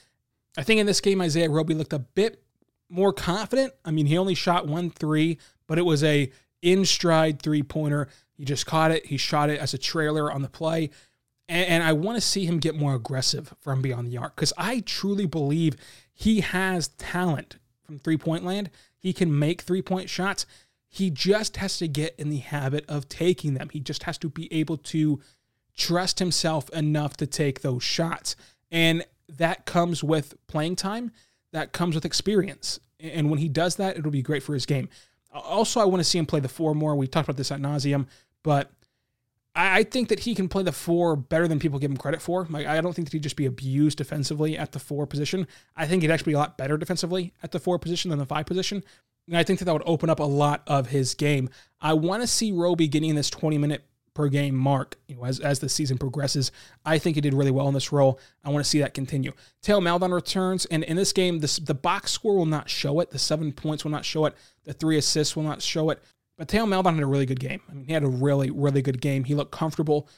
I 0.58 0.64
think 0.64 0.80
in 0.80 0.86
this 0.86 1.02
game, 1.02 1.22
Isaiah 1.22 1.50
Roby 1.50 1.74
looked 1.74 1.94
a 1.94 2.00
bit 2.00 2.44
more 2.94 3.12
confident. 3.12 3.74
I 3.84 3.92
mean, 3.92 4.06
he 4.06 4.18
only 4.18 4.36
shot 4.36 4.68
one 4.68 4.92
three, 4.92 5.40
but 5.68 5.80
it 5.80 5.82
was 5.82 6.04
a 6.04 6.32
in 6.62 6.86
stride 6.86 7.42
three 7.42 7.64
pointer. 7.64 8.08
He 8.34 8.46
just 8.46 8.66
caught 8.66 8.92
it. 8.92 9.08
He 9.08 9.18
shot 9.18 9.50
it 9.50 9.60
as 9.60 9.74
a 9.74 9.78
trailer 9.78 10.32
on 10.32 10.44
the 10.44 10.50
play. 10.50 10.92
And, 11.50 11.68
and 11.68 11.84
I 11.84 11.94
want 11.94 12.18
to 12.18 12.22
see 12.22 12.46
him 12.46 12.60
get 12.60 12.76
more 12.76 12.94
aggressive 12.94 13.54
from 13.60 13.82
beyond 13.82 14.12
the 14.12 14.18
arc 14.18 14.36
because 14.36 14.54
I 14.58 14.82
truly 14.82 15.26
believe 15.26 15.76
he 16.14 16.42
has 16.42 16.90
talent 16.90 17.58
from 17.84 18.00
three 18.00 18.18
point 18.18 18.46
land. 18.46 18.70
He 18.98 19.12
can 19.12 19.38
make 19.38 19.64
three 19.64 19.82
point 19.82 20.10
shots. 20.10 20.46
He 20.88 21.10
just 21.10 21.58
has 21.58 21.80
to 21.80 21.88
get 21.88 22.16
in 22.20 22.30
the 22.30 22.38
habit 22.38 22.86
of 22.88 23.10
taking 23.10 23.56
them. 23.56 23.70
He 23.70 23.80
just 23.80 24.04
has 24.04 24.20
to 24.20 24.30
be 24.30 24.54
able 24.54 24.78
to 24.78 25.20
trust 25.76 26.20
himself 26.20 26.70
enough 26.70 27.18
to 27.18 27.26
take 27.26 27.62
those 27.62 27.82
shots. 27.82 28.36
And 28.72 29.04
that 29.28 29.66
comes 29.66 30.04
with 30.04 30.36
playing 30.46 30.76
time, 30.76 31.12
that 31.54 31.72
comes 31.72 31.96
with 31.96 32.06
experience. 32.06 32.80
And 33.00 33.30
when 33.30 33.40
he 33.40 33.48
does 33.48 33.78
that, 33.78 33.98
it'll 33.98 34.12
be 34.12 34.22
great 34.22 34.44
for 34.44 34.54
his 34.54 34.66
game. 34.66 34.90
Also, 35.32 35.80
I 35.80 35.86
want 35.86 36.00
to 36.00 36.04
see 36.04 36.20
him 36.20 36.26
play 36.26 36.40
the 36.40 36.50
four 36.50 36.76
more. 36.76 36.96
We 36.96 37.08
talked 37.08 37.28
about 37.28 37.38
this 37.38 37.52
at 37.52 37.60
nauseum, 37.60 38.08
but 38.44 38.72
I 39.56 39.84
think 39.84 40.10
that 40.10 40.20
he 40.20 40.36
can 40.36 40.50
play 40.50 40.64
the 40.64 40.72
four 40.72 41.16
better 41.16 41.48
than 41.48 41.60
people 41.60 41.80
give 41.80 41.92
him 41.92 41.98
credit 41.98 42.22
for. 42.22 42.48
Like, 42.50 42.66
I 42.66 42.82
don't 42.82 42.94
think 42.94 43.08
that 43.08 43.14
he'd 43.14 43.24
just 43.24 43.36
be 43.36 43.46
abused 43.46 44.00
defensively 44.00 44.58
at 44.58 44.72
the 44.72 44.80
four 44.80 45.06
position. 45.06 45.48
I 45.76 45.86
think 45.86 46.02
he'd 46.02 46.12
actually 46.12 46.32
be 46.32 46.36
a 46.36 46.40
lot 46.40 46.58
better 46.58 46.78
defensively 46.78 47.34
at 47.44 47.52
the 47.52 47.60
four 47.60 47.78
position 47.78 48.10
than 48.10 48.20
the 48.20 48.26
five 48.26 48.46
position. 48.48 48.84
And 49.28 49.38
I 49.38 49.44
think 49.44 49.60
that 49.60 49.66
that 49.66 49.74
would 49.74 49.84
open 49.86 50.10
up 50.10 50.20
a 50.20 50.24
lot 50.24 50.64
of 50.68 50.88
his 50.88 51.14
game. 51.14 51.50
I 51.80 51.94
want 51.94 52.24
to 52.24 52.28
see 52.28 52.52
Roby 52.52 52.88
getting 52.88 53.16
this 53.16 53.30
20 53.30 53.58
minute 53.58 53.86
per 54.14 54.28
game 54.28 54.56
mark 54.56 54.98
you 55.08 55.16
know, 55.16 55.26
as, 55.26 55.40
as 55.40 55.60
the 55.60 55.70
season 55.70 55.98
progresses. 55.98 56.52
I 56.86 56.98
think 56.98 57.16
he 57.16 57.22
did 57.22 57.34
really 57.34 57.52
well 57.52 57.68
in 57.68 57.74
this 57.74 57.92
role. 57.92 58.20
I 58.44 58.50
want 58.50 58.64
to 58.64 58.70
see 58.70 58.80
that 58.80 58.94
continue. 58.94 59.34
Theo 59.62 59.80
Maledon 59.82 60.12
returns, 60.12 60.66
and 60.66 60.84
in 60.84 60.98
this 60.98 61.14
game, 61.14 61.40
this, 61.40 61.58
the 61.58 61.74
box 61.74 62.12
score 62.12 62.36
will 62.36 62.46
not 62.46 62.70
show 62.70 63.00
it. 63.00 63.12
The 63.12 63.20
seven 63.20 63.52
points 63.52 63.84
will 63.84 63.92
not 63.92 64.06
show 64.06 64.26
it. 64.26 64.36
The 64.66 64.74
three 64.74 64.98
assists 64.98 65.36
will 65.36 65.44
not 65.44 65.62
show 65.62 65.90
it. 65.90 66.02
But 66.38 66.50
Theo 66.50 66.66
Maledon 66.66 66.96
had 66.96 67.04
a 67.04 67.08
really 67.08 67.26
good 67.26 67.40
game. 67.40 67.62
I 67.70 67.74
mean, 67.74 67.86
he 67.86 67.94
had 67.94 68.04
a 68.04 68.08
really, 68.08 68.50
really 68.50 68.82
good 68.82 69.02
game. 69.02 69.24
He 69.24 69.36
looked 69.36 69.52
comfortable. 69.52 70.10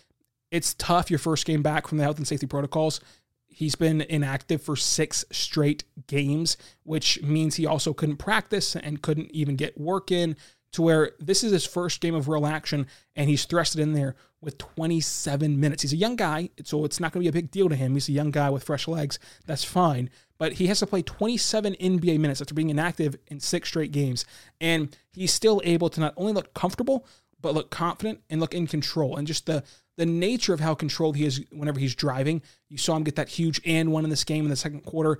It's 0.52 0.74
tough 0.76 1.10
your 1.10 1.20
first 1.20 1.46
game 1.46 1.62
back 1.62 1.88
from 1.88 1.98
the 1.98 2.04
health 2.04 2.18
and 2.18 2.28
safety 2.28 2.48
protocols. 2.48 3.02
He's 3.48 3.76
been 3.76 4.02
inactive 4.02 4.62
for 4.62 4.76
six 4.76 5.24
straight 5.32 5.86
games, 6.08 6.58
which 6.84 7.22
means 7.22 7.56
he 7.56 7.66
also 7.66 7.94
couldn't 7.94 8.18
practice 8.18 8.76
and 8.76 9.02
couldn't 9.02 9.32
even 9.32 9.56
get 9.56 9.80
work 9.80 10.12
in 10.12 10.36
to 10.76 10.82
where 10.82 11.12
this 11.20 11.44
is 11.44 11.52
his 11.52 11.66
first 11.66 12.02
game 12.02 12.16
of 12.16 12.28
real 12.28 12.46
action 12.46 12.88
and 13.16 13.30
he's 13.30 13.46
thrusted 13.46 13.80
in 13.80 13.94
there 13.94 14.16
with 14.42 14.58
27 14.58 15.60
minutes. 15.60 15.82
He's 15.82 15.94
a 15.94 15.98
young 15.98 16.16
guy, 16.16 16.50
so 16.64 16.86
it's 16.86 17.00
not 17.00 17.12
going 17.12 17.26
to 17.26 17.32
be 17.32 17.38
a 17.38 17.42
big 17.42 17.50
deal 17.50 17.70
to 17.70 17.76
him. 17.76 17.94
He's 17.94 18.10
a 18.10 18.14
young 18.14 18.30
guy 18.30 18.50
with 18.50 18.64
fresh 18.64 18.88
legs. 18.88 19.18
That's 19.46 19.64
fine. 19.64 20.10
But 20.38 20.54
he 20.54 20.68
has 20.68 20.80
to 20.80 20.86
play 20.86 21.02
27 21.02 21.76
NBA 21.76 22.20
minutes 22.20 22.42
after 22.42 22.54
being 22.54 22.70
inactive 22.70 23.16
in 23.28 23.40
six 23.40 23.70
straight 23.70 23.92
games. 23.92 24.26
And 24.60 24.96
he's 25.14 25.34
still 25.34 25.62
able 25.64 25.90
to 25.90 26.02
not 26.02 26.14
only 26.18 26.34
look 26.34 26.54
comfortable, 26.54 27.08
but 27.42 27.54
look 27.54 27.70
confident 27.70 28.22
and 28.30 28.42
look 28.42 28.54
in 28.54 28.68
control. 28.68 29.16
And 29.16 29.28
just 29.28 29.46
the 29.46 29.64
the 29.98 30.06
nature 30.06 30.54
of 30.54 30.60
how 30.60 30.74
controlled 30.74 31.16
he 31.16 31.26
is 31.26 31.42
whenever 31.52 31.80
he's 31.80 31.96
driving. 31.96 32.42
You 32.68 32.78
saw 32.78 32.98
him 32.98 33.04
get 33.04 33.16
that 33.16 33.30
huge 33.30 33.62
and 33.66 33.94
one 33.94 34.04
in 34.04 34.10
this 34.10 34.26
game 34.26 34.44
in 34.44 34.50
the 34.50 34.58
second 34.58 34.82
quarter. 34.82 35.20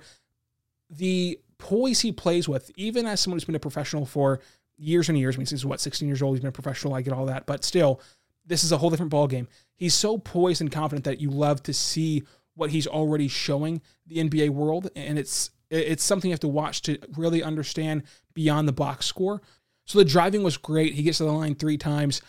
The 0.90 1.40
poise 1.58 2.00
he 2.00 2.12
plays 2.12 2.48
with, 2.48 2.70
even 2.76 3.06
as 3.06 3.20
someone 3.20 3.36
who's 3.36 3.44
been 3.44 3.54
a 3.54 3.60
professional 3.60 4.04
for 4.04 4.40
years 4.78 5.08
and 5.08 5.18
years. 5.18 5.36
I 5.36 5.38
mean, 5.38 5.46
since 5.46 5.64
what, 5.64 5.80
16 5.80 6.06
years 6.06 6.22
old, 6.22 6.34
he's 6.34 6.40
been 6.40 6.48
a 6.48 6.52
professional. 6.52 6.94
I 6.94 7.02
get 7.02 7.12
all 7.12 7.26
that, 7.26 7.46
but 7.46 7.64
still, 7.64 8.00
this 8.46 8.64
is 8.64 8.72
a 8.72 8.78
whole 8.78 8.90
different 8.90 9.10
ball 9.10 9.26
game. 9.26 9.48
He's 9.74 9.94
so 9.94 10.18
poised 10.18 10.60
and 10.60 10.70
confident 10.70 11.04
that 11.04 11.20
you 11.20 11.30
love 11.30 11.62
to 11.64 11.72
see 11.72 12.22
what 12.54 12.70
he's 12.70 12.86
already 12.86 13.28
showing 13.28 13.82
the 14.06 14.16
NBA 14.16 14.50
world, 14.50 14.90
and 14.96 15.18
it's 15.18 15.50
it's 15.68 16.04
something 16.04 16.30
you 16.30 16.32
have 16.32 16.40
to 16.40 16.48
watch 16.48 16.82
to 16.82 16.96
really 17.16 17.42
understand 17.42 18.04
beyond 18.34 18.68
the 18.68 18.72
box 18.72 19.04
score. 19.04 19.42
So 19.84 19.98
the 19.98 20.04
driving 20.04 20.44
was 20.44 20.56
great. 20.56 20.94
He 20.94 21.02
gets 21.02 21.18
to 21.18 21.24
the 21.24 21.32
line 21.32 21.56
three 21.56 21.76
times. 21.76 22.22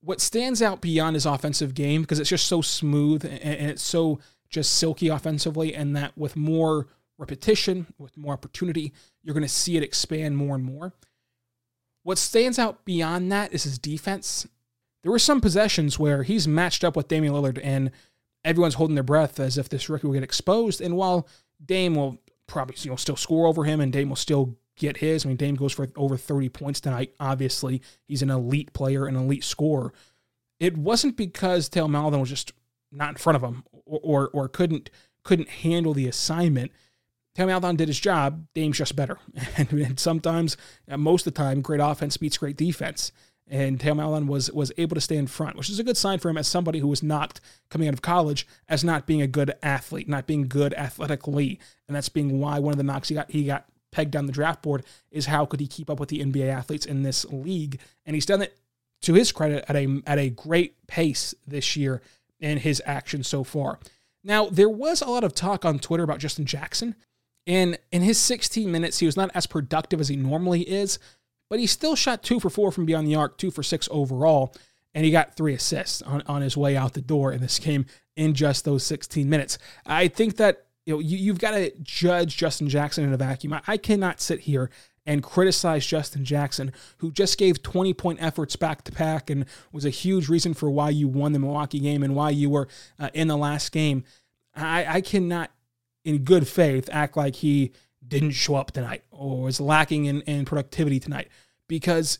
What 0.00 0.20
stands 0.20 0.62
out 0.62 0.80
beyond 0.80 1.16
his 1.16 1.26
offensive 1.26 1.74
game 1.74 2.02
because 2.02 2.20
it's 2.20 2.30
just 2.30 2.46
so 2.46 2.62
smooth 2.62 3.24
and 3.24 3.70
it's 3.70 3.82
so 3.82 4.20
just 4.48 4.74
silky 4.74 5.08
offensively, 5.08 5.74
and 5.74 5.96
that 5.96 6.16
with 6.16 6.36
more 6.36 6.86
repetition, 7.18 7.86
with 7.98 8.16
more 8.16 8.32
opportunity, 8.32 8.92
you're 9.22 9.34
going 9.34 9.42
to 9.42 9.48
see 9.48 9.76
it 9.76 9.82
expand 9.82 10.36
more 10.36 10.54
and 10.54 10.64
more. 10.64 10.94
What 12.08 12.16
stands 12.16 12.58
out 12.58 12.86
beyond 12.86 13.30
that 13.32 13.52
is 13.52 13.64
his 13.64 13.78
defense. 13.78 14.48
There 15.02 15.12
were 15.12 15.18
some 15.18 15.42
possessions 15.42 15.98
where 15.98 16.22
he's 16.22 16.48
matched 16.48 16.82
up 16.82 16.96
with 16.96 17.06
Damian 17.06 17.34
Lillard 17.34 17.60
and 17.62 17.90
everyone's 18.46 18.76
holding 18.76 18.94
their 18.94 19.04
breath 19.04 19.38
as 19.38 19.58
if 19.58 19.68
this 19.68 19.90
rookie 19.90 20.06
will 20.06 20.14
get 20.14 20.22
exposed. 20.22 20.80
And 20.80 20.96
while 20.96 21.28
Dame 21.62 21.96
will 21.96 22.16
probably 22.46 22.76
you 22.78 22.88
know 22.88 22.96
still 22.96 23.14
score 23.14 23.46
over 23.46 23.64
him 23.64 23.78
and 23.78 23.92
Dame 23.92 24.08
will 24.08 24.16
still 24.16 24.56
get 24.74 24.96
his, 24.96 25.26
I 25.26 25.28
mean 25.28 25.36
Dame 25.36 25.54
goes 25.54 25.74
for 25.74 25.86
over 25.96 26.16
30 26.16 26.48
points 26.48 26.80
tonight. 26.80 27.12
Obviously, 27.20 27.82
he's 28.06 28.22
an 28.22 28.30
elite 28.30 28.72
player, 28.72 29.04
an 29.04 29.14
elite 29.14 29.44
scorer. 29.44 29.92
It 30.58 30.78
wasn't 30.78 31.14
because 31.14 31.68
Theo 31.68 31.88
Maledon 31.88 32.20
was 32.20 32.30
just 32.30 32.54
not 32.90 33.10
in 33.10 33.16
front 33.16 33.36
of 33.36 33.42
him 33.42 33.64
or, 33.84 34.00
or, 34.02 34.28
or 34.32 34.48
couldn't 34.48 34.88
couldn't 35.24 35.50
handle 35.50 35.92
the 35.92 36.08
assignment. 36.08 36.72
Theo 37.38 37.46
Maledon 37.46 37.76
did 37.76 37.86
his 37.86 38.00
job. 38.00 38.48
Dame's 38.52 38.78
just 38.78 38.96
better. 38.96 39.16
And, 39.56 39.72
and 39.72 40.00
sometimes, 40.00 40.56
uh, 40.90 40.96
most 40.96 41.24
of 41.24 41.34
the 41.34 41.38
time, 41.38 41.60
great 41.60 41.80
offense 41.80 42.16
beats 42.16 42.36
great 42.36 42.56
defense. 42.56 43.12
And 43.46 43.80
Theo 43.80 43.94
Maledon 43.94 44.26
was 44.26 44.50
was 44.50 44.72
able 44.76 44.96
to 44.96 45.00
stay 45.00 45.16
in 45.16 45.28
front, 45.28 45.56
which 45.56 45.70
is 45.70 45.78
a 45.78 45.84
good 45.84 45.96
sign 45.96 46.18
for 46.18 46.28
him 46.28 46.36
as 46.36 46.48
somebody 46.48 46.80
who 46.80 46.88
was 46.88 47.02
knocked 47.02 47.40
coming 47.70 47.86
out 47.86 47.94
of 47.94 48.02
college 48.02 48.46
as 48.68 48.82
not 48.82 49.06
being 49.06 49.22
a 49.22 49.28
good 49.28 49.54
athlete, 49.62 50.08
not 50.08 50.26
being 50.26 50.48
good 50.48 50.74
athletically, 50.74 51.60
and 51.86 51.96
that's 51.96 52.08
being 52.08 52.40
why 52.40 52.58
one 52.58 52.72
of 52.72 52.76
the 52.76 52.82
knocks 52.82 53.08
he 53.08 53.14
got 53.14 53.30
he 53.30 53.44
got 53.44 53.66
pegged 53.92 54.10
down 54.10 54.26
the 54.26 54.32
draft 54.32 54.60
board 54.60 54.84
is 55.10 55.26
how 55.26 55.46
could 55.46 55.60
he 55.60 55.66
keep 55.68 55.88
up 55.88 56.00
with 56.00 56.08
the 56.08 56.20
NBA 56.20 56.48
athletes 56.48 56.86
in 56.86 57.04
this 57.04 57.24
league, 57.26 57.78
and 58.04 58.16
he's 58.16 58.26
done 58.26 58.42
it 58.42 58.58
to 59.02 59.14
his 59.14 59.32
credit 59.32 59.64
at 59.68 59.76
a 59.76 60.02
at 60.06 60.18
a 60.18 60.28
great 60.28 60.74
pace 60.88 61.34
this 61.46 61.76
year 61.76 62.02
in 62.40 62.58
his 62.58 62.82
action 62.84 63.22
so 63.22 63.44
far. 63.44 63.78
Now 64.24 64.46
there 64.46 64.68
was 64.68 65.00
a 65.00 65.08
lot 65.08 65.24
of 65.24 65.34
talk 65.34 65.64
on 65.64 65.78
Twitter 65.78 66.02
about 66.02 66.18
Justin 66.18 66.44
Jackson 66.44 66.96
and 67.48 67.78
in 67.90 68.02
his 68.02 68.18
16 68.18 68.70
minutes, 68.70 68.98
he 68.98 69.06
was 69.06 69.16
not 69.16 69.30
as 69.34 69.46
productive 69.46 70.00
as 70.00 70.08
he 70.08 70.16
normally 70.16 70.62
is, 70.62 70.98
but 71.48 71.58
he 71.58 71.66
still 71.66 71.96
shot 71.96 72.22
two 72.22 72.38
for 72.38 72.50
four 72.50 72.70
from 72.70 72.84
beyond 72.84 73.06
the 73.06 73.14
arc, 73.14 73.38
two 73.38 73.50
for 73.50 73.62
six 73.62 73.88
overall, 73.90 74.54
and 74.94 75.06
he 75.06 75.10
got 75.10 75.34
three 75.34 75.54
assists 75.54 76.02
on, 76.02 76.22
on 76.26 76.42
his 76.42 76.58
way 76.58 76.76
out 76.76 76.92
the 76.92 77.00
door 77.00 77.32
in 77.32 77.40
this 77.40 77.58
game 77.58 77.86
in 78.16 78.34
just 78.34 78.66
those 78.66 78.84
16 78.84 79.28
minutes. 79.28 79.56
I 79.86 80.08
think 80.08 80.36
that 80.36 80.66
you 80.84 80.94
know 80.94 81.00
you, 81.00 81.32
have 81.32 81.40
got 81.40 81.52
to 81.52 81.72
judge 81.80 82.36
Justin 82.36 82.68
Jackson 82.68 83.04
in 83.04 83.14
a 83.14 83.16
vacuum. 83.16 83.54
I, 83.54 83.62
I 83.66 83.76
cannot 83.78 84.20
sit 84.20 84.40
here 84.40 84.70
and 85.06 85.22
criticize 85.22 85.86
Justin 85.86 86.26
Jackson, 86.26 86.70
who 86.98 87.10
just 87.10 87.38
gave 87.38 87.62
20 87.62 87.94
point 87.94 88.22
efforts 88.22 88.56
back 88.56 88.84
to 88.84 88.92
back 88.92 89.30
and 89.30 89.46
was 89.72 89.86
a 89.86 89.90
huge 89.90 90.28
reason 90.28 90.52
for 90.52 90.70
why 90.70 90.90
you 90.90 91.08
won 91.08 91.32
the 91.32 91.38
Milwaukee 91.38 91.80
game 91.80 92.02
and 92.02 92.14
why 92.14 92.28
you 92.28 92.50
were 92.50 92.68
uh, 92.98 93.08
in 93.14 93.26
the 93.28 93.38
last 93.38 93.72
game. 93.72 94.04
I, 94.54 94.96
I 94.96 95.00
cannot 95.00 95.50
in 96.08 96.24
good 96.24 96.48
faith, 96.48 96.88
act 96.90 97.18
like 97.18 97.36
he 97.36 97.70
didn't 98.06 98.30
show 98.30 98.54
up 98.54 98.70
tonight 98.70 99.04
or 99.10 99.42
was 99.42 99.60
lacking 99.60 100.06
in, 100.06 100.22
in 100.22 100.46
productivity 100.46 100.98
tonight 100.98 101.28
because 101.68 102.18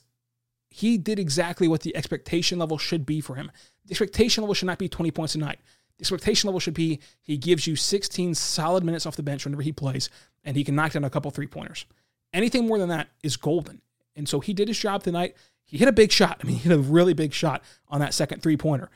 he 0.69 0.99
did 0.99 1.19
exactly 1.19 1.67
what 1.67 1.81
the 1.81 1.97
expectation 1.97 2.59
level 2.59 2.77
should 2.77 3.07
be 3.07 3.23
for 3.23 3.37
him. 3.37 3.51
The 3.87 3.93
expectation 3.93 4.43
level 4.43 4.53
should 4.53 4.67
not 4.67 4.77
be 4.77 4.91
20 4.91 5.11
points 5.11 5.35
a 5.37 5.39
night. 5.39 5.61
The 5.97 6.03
expectation 6.03 6.49
level 6.49 6.61
should 6.61 6.75
be 6.75 7.01
he 7.23 7.39
gives 7.39 7.67
you 7.67 7.77
16 7.77 8.35
solid 8.35 8.85
minutes 8.85 9.07
off 9.07 9.17
the 9.17 9.23
bench 9.23 9.47
whenever 9.47 9.63
he 9.63 9.73
plays, 9.73 10.11
and 10.45 10.55
he 10.55 10.65
can 10.65 10.75
knock 10.75 10.93
down 10.93 11.05
a 11.05 11.11
couple 11.11 11.31
three 11.31 11.47
pointers. 11.47 11.87
Anything 12.35 12.67
more 12.67 12.79
than 12.79 12.91
that 12.91 13.09
is 13.23 13.39
golden. 13.39 13.81
And 14.15 14.29
so 14.29 14.41
he 14.41 14.53
did 14.53 14.69
his 14.69 14.79
job 14.79 15.03
tonight. 15.03 15.35
He 15.65 15.79
hit 15.79 15.89
a 15.89 15.93
big 15.93 16.13
shot. 16.13 16.41
I 16.43 16.47
mean, 16.47 16.57
he 16.57 16.69
hit 16.69 16.77
a 16.77 16.79
really 16.79 17.15
big 17.15 17.33
shot 17.33 17.65
on 17.89 18.01
that 18.01 18.13
second 18.13 18.43
three 18.43 18.59
pointer. 18.59 18.91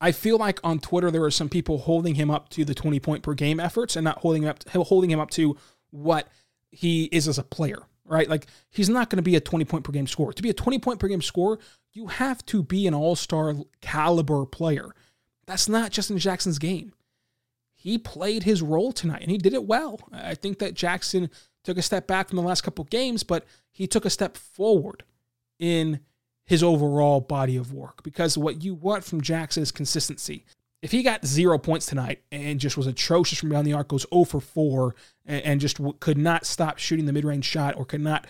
I 0.00 0.12
feel 0.12 0.38
like 0.38 0.60
on 0.64 0.78
Twitter 0.78 1.10
there 1.10 1.20
were 1.20 1.30
some 1.30 1.48
people 1.48 1.78
holding 1.78 2.14
him 2.14 2.30
up 2.30 2.48
to 2.50 2.64
the 2.64 2.74
20 2.74 3.00
point 3.00 3.22
per 3.22 3.34
game 3.34 3.60
efforts 3.60 3.96
and 3.96 4.04
not 4.04 4.18
holding 4.18 4.44
him 4.44 4.48
up 4.48 4.68
holding 4.68 5.10
him 5.10 5.20
up 5.20 5.30
to 5.30 5.56
what 5.90 6.28
he 6.70 7.04
is 7.04 7.28
as 7.28 7.38
a 7.38 7.42
player, 7.42 7.82
right? 8.04 8.28
Like 8.28 8.46
he's 8.70 8.88
not 8.88 9.10
going 9.10 9.18
to 9.18 9.22
be 9.22 9.36
a 9.36 9.40
20 9.40 9.64
point 9.64 9.84
per 9.84 9.92
game 9.92 10.06
scorer. 10.06 10.32
To 10.32 10.42
be 10.42 10.50
a 10.50 10.54
20 10.54 10.78
point 10.78 11.00
per 11.00 11.08
game 11.08 11.22
scorer, 11.22 11.58
you 11.92 12.06
have 12.06 12.44
to 12.46 12.62
be 12.62 12.86
an 12.86 12.94
all-star 12.94 13.54
caliber 13.80 14.46
player. 14.46 14.94
That's 15.46 15.68
not 15.68 15.90
Justin 15.90 16.18
Jackson's 16.18 16.58
game. 16.58 16.92
He 17.74 17.98
played 17.98 18.44
his 18.44 18.62
role 18.62 18.92
tonight 18.92 19.22
and 19.22 19.30
he 19.30 19.38
did 19.38 19.54
it 19.54 19.64
well. 19.64 20.00
I 20.12 20.34
think 20.34 20.58
that 20.58 20.74
Jackson 20.74 21.30
took 21.64 21.76
a 21.76 21.82
step 21.82 22.06
back 22.06 22.28
from 22.28 22.36
the 22.36 22.42
last 22.42 22.62
couple 22.62 22.84
games, 22.84 23.22
but 23.22 23.44
he 23.70 23.86
took 23.86 24.04
a 24.04 24.10
step 24.10 24.36
forward 24.36 25.02
in 25.58 26.00
his 26.50 26.64
overall 26.64 27.20
body 27.20 27.56
of 27.56 27.72
work 27.72 28.02
because 28.02 28.36
what 28.36 28.64
you 28.64 28.74
want 28.74 29.04
from 29.04 29.20
Jackson 29.20 29.62
is 29.62 29.70
consistency. 29.70 30.44
If 30.82 30.90
he 30.90 31.04
got 31.04 31.24
zero 31.24 31.58
points 31.58 31.86
tonight 31.86 32.22
and 32.32 32.58
just 32.58 32.76
was 32.76 32.88
atrocious 32.88 33.38
from 33.38 33.50
beyond 33.50 33.68
the 33.68 33.72
arc, 33.72 33.86
goes 33.86 34.04
0 34.12 34.24
for 34.24 34.40
4, 34.40 34.96
and 35.26 35.60
just 35.60 35.78
could 36.00 36.18
not 36.18 36.44
stop 36.44 36.78
shooting 36.78 37.06
the 37.06 37.12
mid 37.12 37.24
range 37.24 37.44
shot 37.44 37.76
or 37.76 37.84
could 37.84 38.00
not 38.00 38.26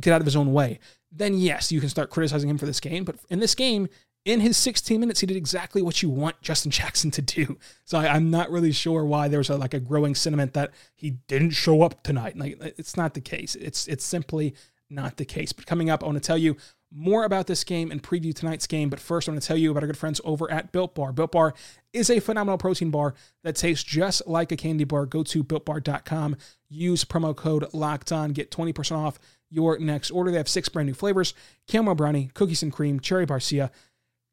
get 0.00 0.14
out 0.14 0.22
of 0.22 0.24
his 0.24 0.36
own 0.36 0.54
way, 0.54 0.78
then 1.12 1.34
yes, 1.34 1.70
you 1.70 1.80
can 1.80 1.90
start 1.90 2.08
criticizing 2.08 2.48
him 2.48 2.56
for 2.56 2.64
this 2.64 2.80
game. 2.80 3.04
But 3.04 3.16
in 3.28 3.40
this 3.40 3.54
game, 3.54 3.90
in 4.24 4.40
his 4.40 4.56
16 4.56 4.98
minutes, 4.98 5.20
he 5.20 5.26
did 5.26 5.36
exactly 5.36 5.82
what 5.82 6.02
you 6.02 6.08
want 6.08 6.40
Justin 6.40 6.70
Jackson 6.70 7.10
to 7.10 7.20
do. 7.20 7.58
So 7.84 7.98
I, 7.98 8.16
am 8.16 8.30
not 8.30 8.50
really 8.50 8.72
sure 8.72 9.04
why 9.04 9.28
there's 9.28 9.50
a, 9.50 9.56
like 9.58 9.74
a 9.74 9.80
growing 9.80 10.14
sentiment 10.14 10.54
that 10.54 10.70
he 10.94 11.10
didn't 11.28 11.50
show 11.50 11.82
up 11.82 12.02
tonight. 12.04 12.38
Like 12.38 12.56
it's 12.78 12.96
not 12.96 13.12
the 13.12 13.20
case. 13.20 13.54
It's 13.54 13.86
it's 13.86 14.04
simply 14.04 14.54
not 14.88 15.18
the 15.18 15.26
case. 15.26 15.52
But 15.52 15.66
coming 15.66 15.90
up, 15.90 16.02
I 16.02 16.06
want 16.06 16.16
to 16.16 16.26
tell 16.26 16.38
you 16.38 16.56
more 16.92 17.24
about 17.24 17.46
this 17.46 17.64
game 17.64 17.90
and 17.90 18.02
preview 18.02 18.34
tonight's 18.34 18.66
game. 18.66 18.90
But 18.90 19.00
first, 19.00 19.28
I 19.28 19.32
want 19.32 19.42
to 19.42 19.46
tell 19.46 19.56
you 19.56 19.70
about 19.70 19.82
our 19.82 19.86
good 19.86 19.96
friends 19.96 20.20
over 20.24 20.50
at 20.50 20.72
Built 20.72 20.94
Bar. 20.94 21.12
Built 21.12 21.32
Bar 21.32 21.54
is 21.92 22.10
a 22.10 22.20
phenomenal 22.20 22.58
protein 22.58 22.90
bar 22.90 23.14
that 23.44 23.56
tastes 23.56 23.84
just 23.84 24.26
like 24.26 24.52
a 24.52 24.56
candy 24.56 24.84
bar. 24.84 25.06
Go 25.06 25.22
to 25.22 25.44
builtbar.com, 25.44 26.36
use 26.68 27.04
promo 27.04 27.34
code 27.34 27.66
locked 27.72 28.12
on, 28.12 28.32
get 28.32 28.50
20% 28.50 28.96
off 28.96 29.18
your 29.50 29.78
next 29.78 30.10
order. 30.10 30.30
They 30.30 30.36
have 30.38 30.48
six 30.48 30.68
brand 30.68 30.86
new 30.86 30.94
flavors 30.94 31.34
caramel 31.66 31.94
brownie, 31.94 32.30
cookies 32.34 32.62
and 32.62 32.72
cream, 32.72 33.00
cherry 33.00 33.26
barcia 33.26 33.70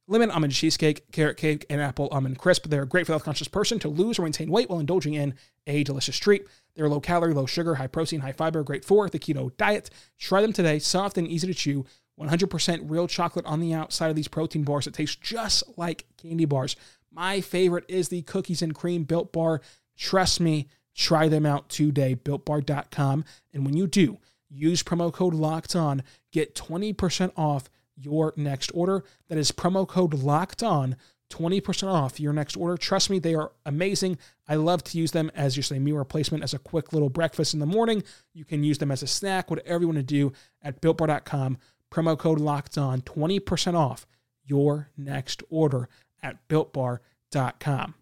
lemon 0.07 0.31
almond 0.31 0.53
cheesecake, 0.53 1.11
carrot 1.11 1.37
cake, 1.37 1.65
and 1.69 1.81
apple 1.81 2.07
almond 2.11 2.37
crisp. 2.39 2.67
They're 2.67 2.85
great 2.85 3.05
for 3.05 3.11
the 3.11 3.13
health 3.15 3.25
conscious 3.25 3.47
person 3.47 3.77
to 3.79 3.89
lose 3.89 4.17
or 4.17 4.23
maintain 4.23 4.49
weight 4.49 4.69
while 4.69 4.79
indulging 4.79 5.13
in 5.13 5.35
a 5.67 5.83
delicious 5.83 6.17
treat. 6.17 6.47
They're 6.75 6.89
low 6.89 6.99
calorie, 6.99 7.33
low 7.33 7.45
sugar, 7.45 7.75
high 7.75 7.87
protein, 7.87 8.21
high 8.21 8.31
fiber, 8.31 8.63
great 8.63 8.85
for 8.85 9.09
the 9.09 9.19
keto 9.19 9.55
diet. 9.57 9.89
Try 10.17 10.41
them 10.41 10.53
today, 10.53 10.79
soft 10.79 11.17
and 11.17 11.27
easy 11.27 11.47
to 11.47 11.53
chew. 11.53 11.85
100% 12.19 12.89
real 12.89 13.07
chocolate 13.07 13.45
on 13.45 13.59
the 13.59 13.73
outside 13.73 14.09
of 14.09 14.15
these 14.15 14.27
protein 14.27 14.63
bars 14.63 14.87
It 14.87 14.93
tastes 14.93 15.15
just 15.15 15.63
like 15.77 16.05
candy 16.17 16.45
bars. 16.45 16.75
My 17.11 17.41
favorite 17.41 17.85
is 17.87 18.09
the 18.09 18.21
cookies 18.23 18.61
and 18.61 18.75
cream 18.75 19.03
built 19.03 19.31
bar. 19.31 19.61
Trust 19.95 20.39
me, 20.39 20.67
try 20.95 21.27
them 21.27 21.45
out 21.45 21.69
today, 21.69 22.15
builtbar.com. 22.15 23.25
And 23.53 23.65
when 23.65 23.75
you 23.75 23.87
do, 23.87 24.17
use 24.49 24.83
promo 24.83 25.11
code 25.11 25.33
locked 25.33 25.75
on, 25.75 26.03
get 26.31 26.55
20% 26.55 27.31
off 27.35 27.69
your 27.95 28.33
next 28.35 28.71
order. 28.73 29.03
That 29.27 29.37
is 29.37 29.51
promo 29.51 29.87
code 29.87 30.13
locked 30.13 30.63
on, 30.63 30.95
20% 31.29 31.87
off 31.87 32.19
your 32.19 32.33
next 32.33 32.55
order. 32.55 32.77
Trust 32.77 33.09
me, 33.09 33.19
they 33.19 33.35
are 33.35 33.51
amazing. 33.65 34.17
I 34.47 34.55
love 34.55 34.83
to 34.85 34.97
use 34.97 35.11
them 35.11 35.31
as 35.35 35.71
a 35.71 35.79
meal 35.79 35.97
replacement, 35.97 36.43
as 36.43 36.53
a 36.53 36.59
quick 36.59 36.93
little 36.93 37.09
breakfast 37.09 37.53
in 37.53 37.59
the 37.59 37.65
morning. 37.65 38.03
You 38.33 38.45
can 38.45 38.63
use 38.63 38.77
them 38.77 38.91
as 38.91 39.03
a 39.03 39.07
snack, 39.07 39.49
whatever 39.49 39.81
you 39.81 39.87
want 39.87 39.97
to 39.97 40.03
do 40.03 40.31
at 40.61 40.81
builtbar.com. 40.81 41.57
Promo 41.97 42.15
code 42.15 42.39
locked 42.39 42.77
on, 42.77 43.01
20% 43.01 43.73
off 43.73 44.05
your 44.45 44.91
next 44.95 45.41
order 45.49 45.89
at 46.21 46.47
builtbar.com. 46.47 47.95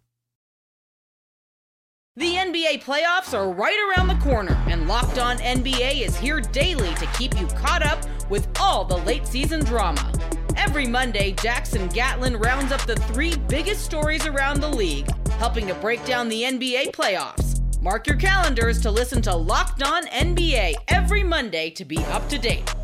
The 2.14 2.34
NBA 2.34 2.82
playoffs 2.82 3.32
are 3.32 3.50
right 3.50 3.78
around 3.88 4.08
the 4.08 4.22
corner, 4.22 4.52
and 4.68 4.86
Locked 4.86 5.18
On 5.18 5.38
NBA 5.38 6.02
is 6.02 6.14
here 6.16 6.40
daily 6.40 6.94
to 6.96 7.06
keep 7.18 7.38
you 7.40 7.46
caught 7.48 7.84
up 7.84 8.04
with 8.28 8.48
all 8.60 8.84
the 8.84 8.98
late 8.98 9.26
season 9.26 9.64
drama. 9.64 10.12
Every 10.56 10.86
Monday, 10.86 11.32
Jackson 11.32 11.88
Gatlin 11.88 12.36
rounds 12.36 12.72
up 12.72 12.84
the 12.86 12.96
three 12.96 13.34
biggest 13.48 13.82
stories 13.82 14.26
around 14.26 14.60
the 14.60 14.68
league, 14.68 15.08
helping 15.32 15.66
to 15.68 15.74
break 15.74 16.04
down 16.04 16.28
the 16.28 16.42
NBA 16.42 16.92
playoffs. 16.92 17.62
Mark 17.82 18.06
your 18.06 18.16
calendars 18.16 18.80
to 18.82 18.90
listen 18.90 19.22
to 19.22 19.34
Locked 19.34 19.82
On 19.82 20.06
NBA 20.06 20.74
every 20.88 21.22
Monday 21.22 21.70
to 21.70 21.84
be 21.84 21.98
up 22.06 22.28
to 22.28 22.38
date. 22.38 22.74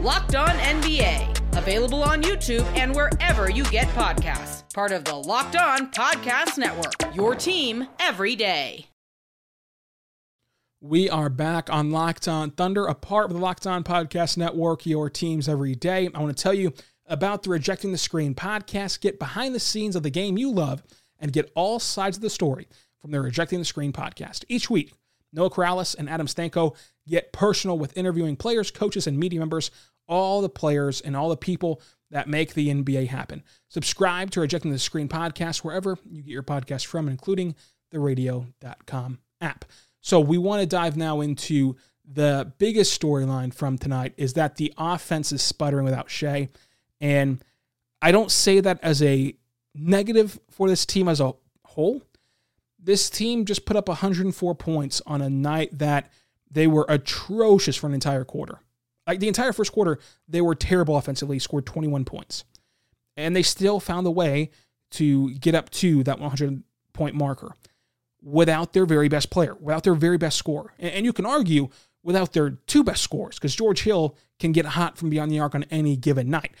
Locked 0.00 0.34
On 0.34 0.48
NBA, 0.48 1.58
available 1.58 2.02
on 2.02 2.22
YouTube 2.22 2.64
and 2.74 2.94
wherever 2.94 3.50
you 3.50 3.64
get 3.64 3.86
podcasts 3.88 4.62
part 4.72 4.92
of 4.92 5.04
the 5.04 5.14
Locked 5.14 5.56
On 5.56 5.90
Podcast 5.90 6.56
Network. 6.56 7.14
Your 7.14 7.34
team 7.34 7.86
every 7.98 8.34
day. 8.34 8.86
We 10.80 11.10
are 11.10 11.28
back 11.28 11.68
on 11.68 11.90
Locked 11.90 12.28
On 12.28 12.50
Thunder, 12.50 12.86
a 12.86 12.94
part 12.94 13.26
of 13.26 13.36
the 13.36 13.42
Locked 13.42 13.66
On 13.66 13.84
Podcast 13.84 14.38
Network, 14.38 14.86
your 14.86 15.10
teams 15.10 15.50
every 15.50 15.74
day. 15.74 16.08
I 16.14 16.18
want 16.18 16.34
to 16.34 16.42
tell 16.42 16.54
you 16.54 16.72
about 17.04 17.42
the 17.42 17.50
Rejecting 17.50 17.92
the 17.92 17.98
Screen 17.98 18.34
podcast. 18.34 19.02
Get 19.02 19.18
behind 19.18 19.54
the 19.54 19.60
scenes 19.60 19.96
of 19.96 20.02
the 20.02 20.08
game 20.08 20.38
you 20.38 20.50
love 20.50 20.82
and 21.18 21.30
get 21.30 21.52
all 21.54 21.78
sides 21.78 22.16
of 22.16 22.22
the 22.22 22.30
story 22.30 22.68
from 23.02 23.10
the 23.10 23.20
Rejecting 23.20 23.58
the 23.58 23.66
Screen 23.66 23.92
podcast. 23.92 24.46
Each 24.48 24.70
week, 24.70 24.94
Noah 25.32 25.50
Corrales 25.50 25.94
and 25.98 26.08
Adam 26.08 26.26
Stanko 26.26 26.74
get 27.08 27.32
personal 27.32 27.78
with 27.78 27.96
interviewing 27.96 28.36
players, 28.36 28.70
coaches, 28.70 29.06
and 29.06 29.18
media 29.18 29.38
members, 29.38 29.70
all 30.10 30.42
the 30.42 30.48
players 30.50 31.00
and 31.00 31.16
all 31.16 31.30
the 31.30 31.36
people 31.36 31.80
that 32.10 32.28
make 32.28 32.52
the 32.52 32.68
NBA 32.68 33.06
happen. 33.06 33.42
Subscribe 33.68 34.30
to 34.32 34.40
Rejecting 34.40 34.72
the 34.72 34.78
Screen 34.78 35.08
podcast 35.08 35.58
wherever 35.58 35.96
you 36.10 36.22
get 36.22 36.32
your 36.32 36.42
podcast 36.42 36.86
from, 36.86 37.08
including 37.08 37.54
the 37.92 38.00
radio.com 38.00 39.20
app. 39.40 39.64
So 40.00 40.20
we 40.20 40.36
want 40.36 40.60
to 40.60 40.66
dive 40.66 40.96
now 40.96 41.20
into 41.20 41.76
the 42.04 42.52
biggest 42.58 43.00
storyline 43.00 43.54
from 43.54 43.78
tonight 43.78 44.12
is 44.16 44.34
that 44.34 44.56
the 44.56 44.72
offense 44.76 45.30
is 45.30 45.42
sputtering 45.42 45.84
without 45.84 46.10
Shai. 46.10 46.48
And 47.00 47.42
I 48.02 48.10
don't 48.10 48.32
say 48.32 48.58
that 48.60 48.80
as 48.82 49.02
a 49.02 49.36
negative 49.74 50.40
for 50.50 50.68
this 50.68 50.84
team 50.84 51.08
as 51.08 51.20
a 51.20 51.32
whole. 51.64 52.02
This 52.82 53.08
team 53.10 53.44
just 53.44 53.66
put 53.66 53.76
up 53.76 53.88
104 53.88 54.54
points 54.56 55.00
on 55.06 55.22
a 55.22 55.30
night 55.30 55.78
that 55.78 56.10
they 56.50 56.66
were 56.66 56.86
atrocious 56.88 57.76
for 57.76 57.86
an 57.86 57.94
entire 57.94 58.24
quarter. 58.24 58.58
Like 59.10 59.18
the 59.18 59.26
entire 59.26 59.52
first 59.52 59.72
quarter, 59.72 59.98
they 60.28 60.40
were 60.40 60.54
terrible 60.54 60.96
offensively, 60.96 61.40
scored 61.40 61.66
21 61.66 62.04
points. 62.04 62.44
And 63.16 63.34
they 63.34 63.42
still 63.42 63.80
found 63.80 64.06
a 64.06 64.10
way 64.10 64.50
to 64.92 65.34
get 65.34 65.56
up 65.56 65.68
to 65.70 66.04
that 66.04 66.20
100 66.20 66.62
point 66.92 67.16
marker 67.16 67.56
without 68.22 68.72
their 68.72 68.86
very 68.86 69.08
best 69.08 69.28
player, 69.28 69.56
without 69.56 69.82
their 69.82 69.96
very 69.96 70.16
best 70.16 70.38
scorer. 70.38 70.74
And 70.78 71.04
you 71.04 71.12
can 71.12 71.26
argue 71.26 71.70
without 72.04 72.34
their 72.34 72.50
two 72.50 72.84
best 72.84 73.02
scores, 73.02 73.34
because 73.34 73.56
George 73.56 73.82
Hill 73.82 74.16
can 74.38 74.52
get 74.52 74.64
hot 74.64 74.96
from 74.96 75.10
beyond 75.10 75.32
the 75.32 75.40
arc 75.40 75.56
on 75.56 75.64
any 75.72 75.96
given 75.96 76.30
night. 76.30 76.52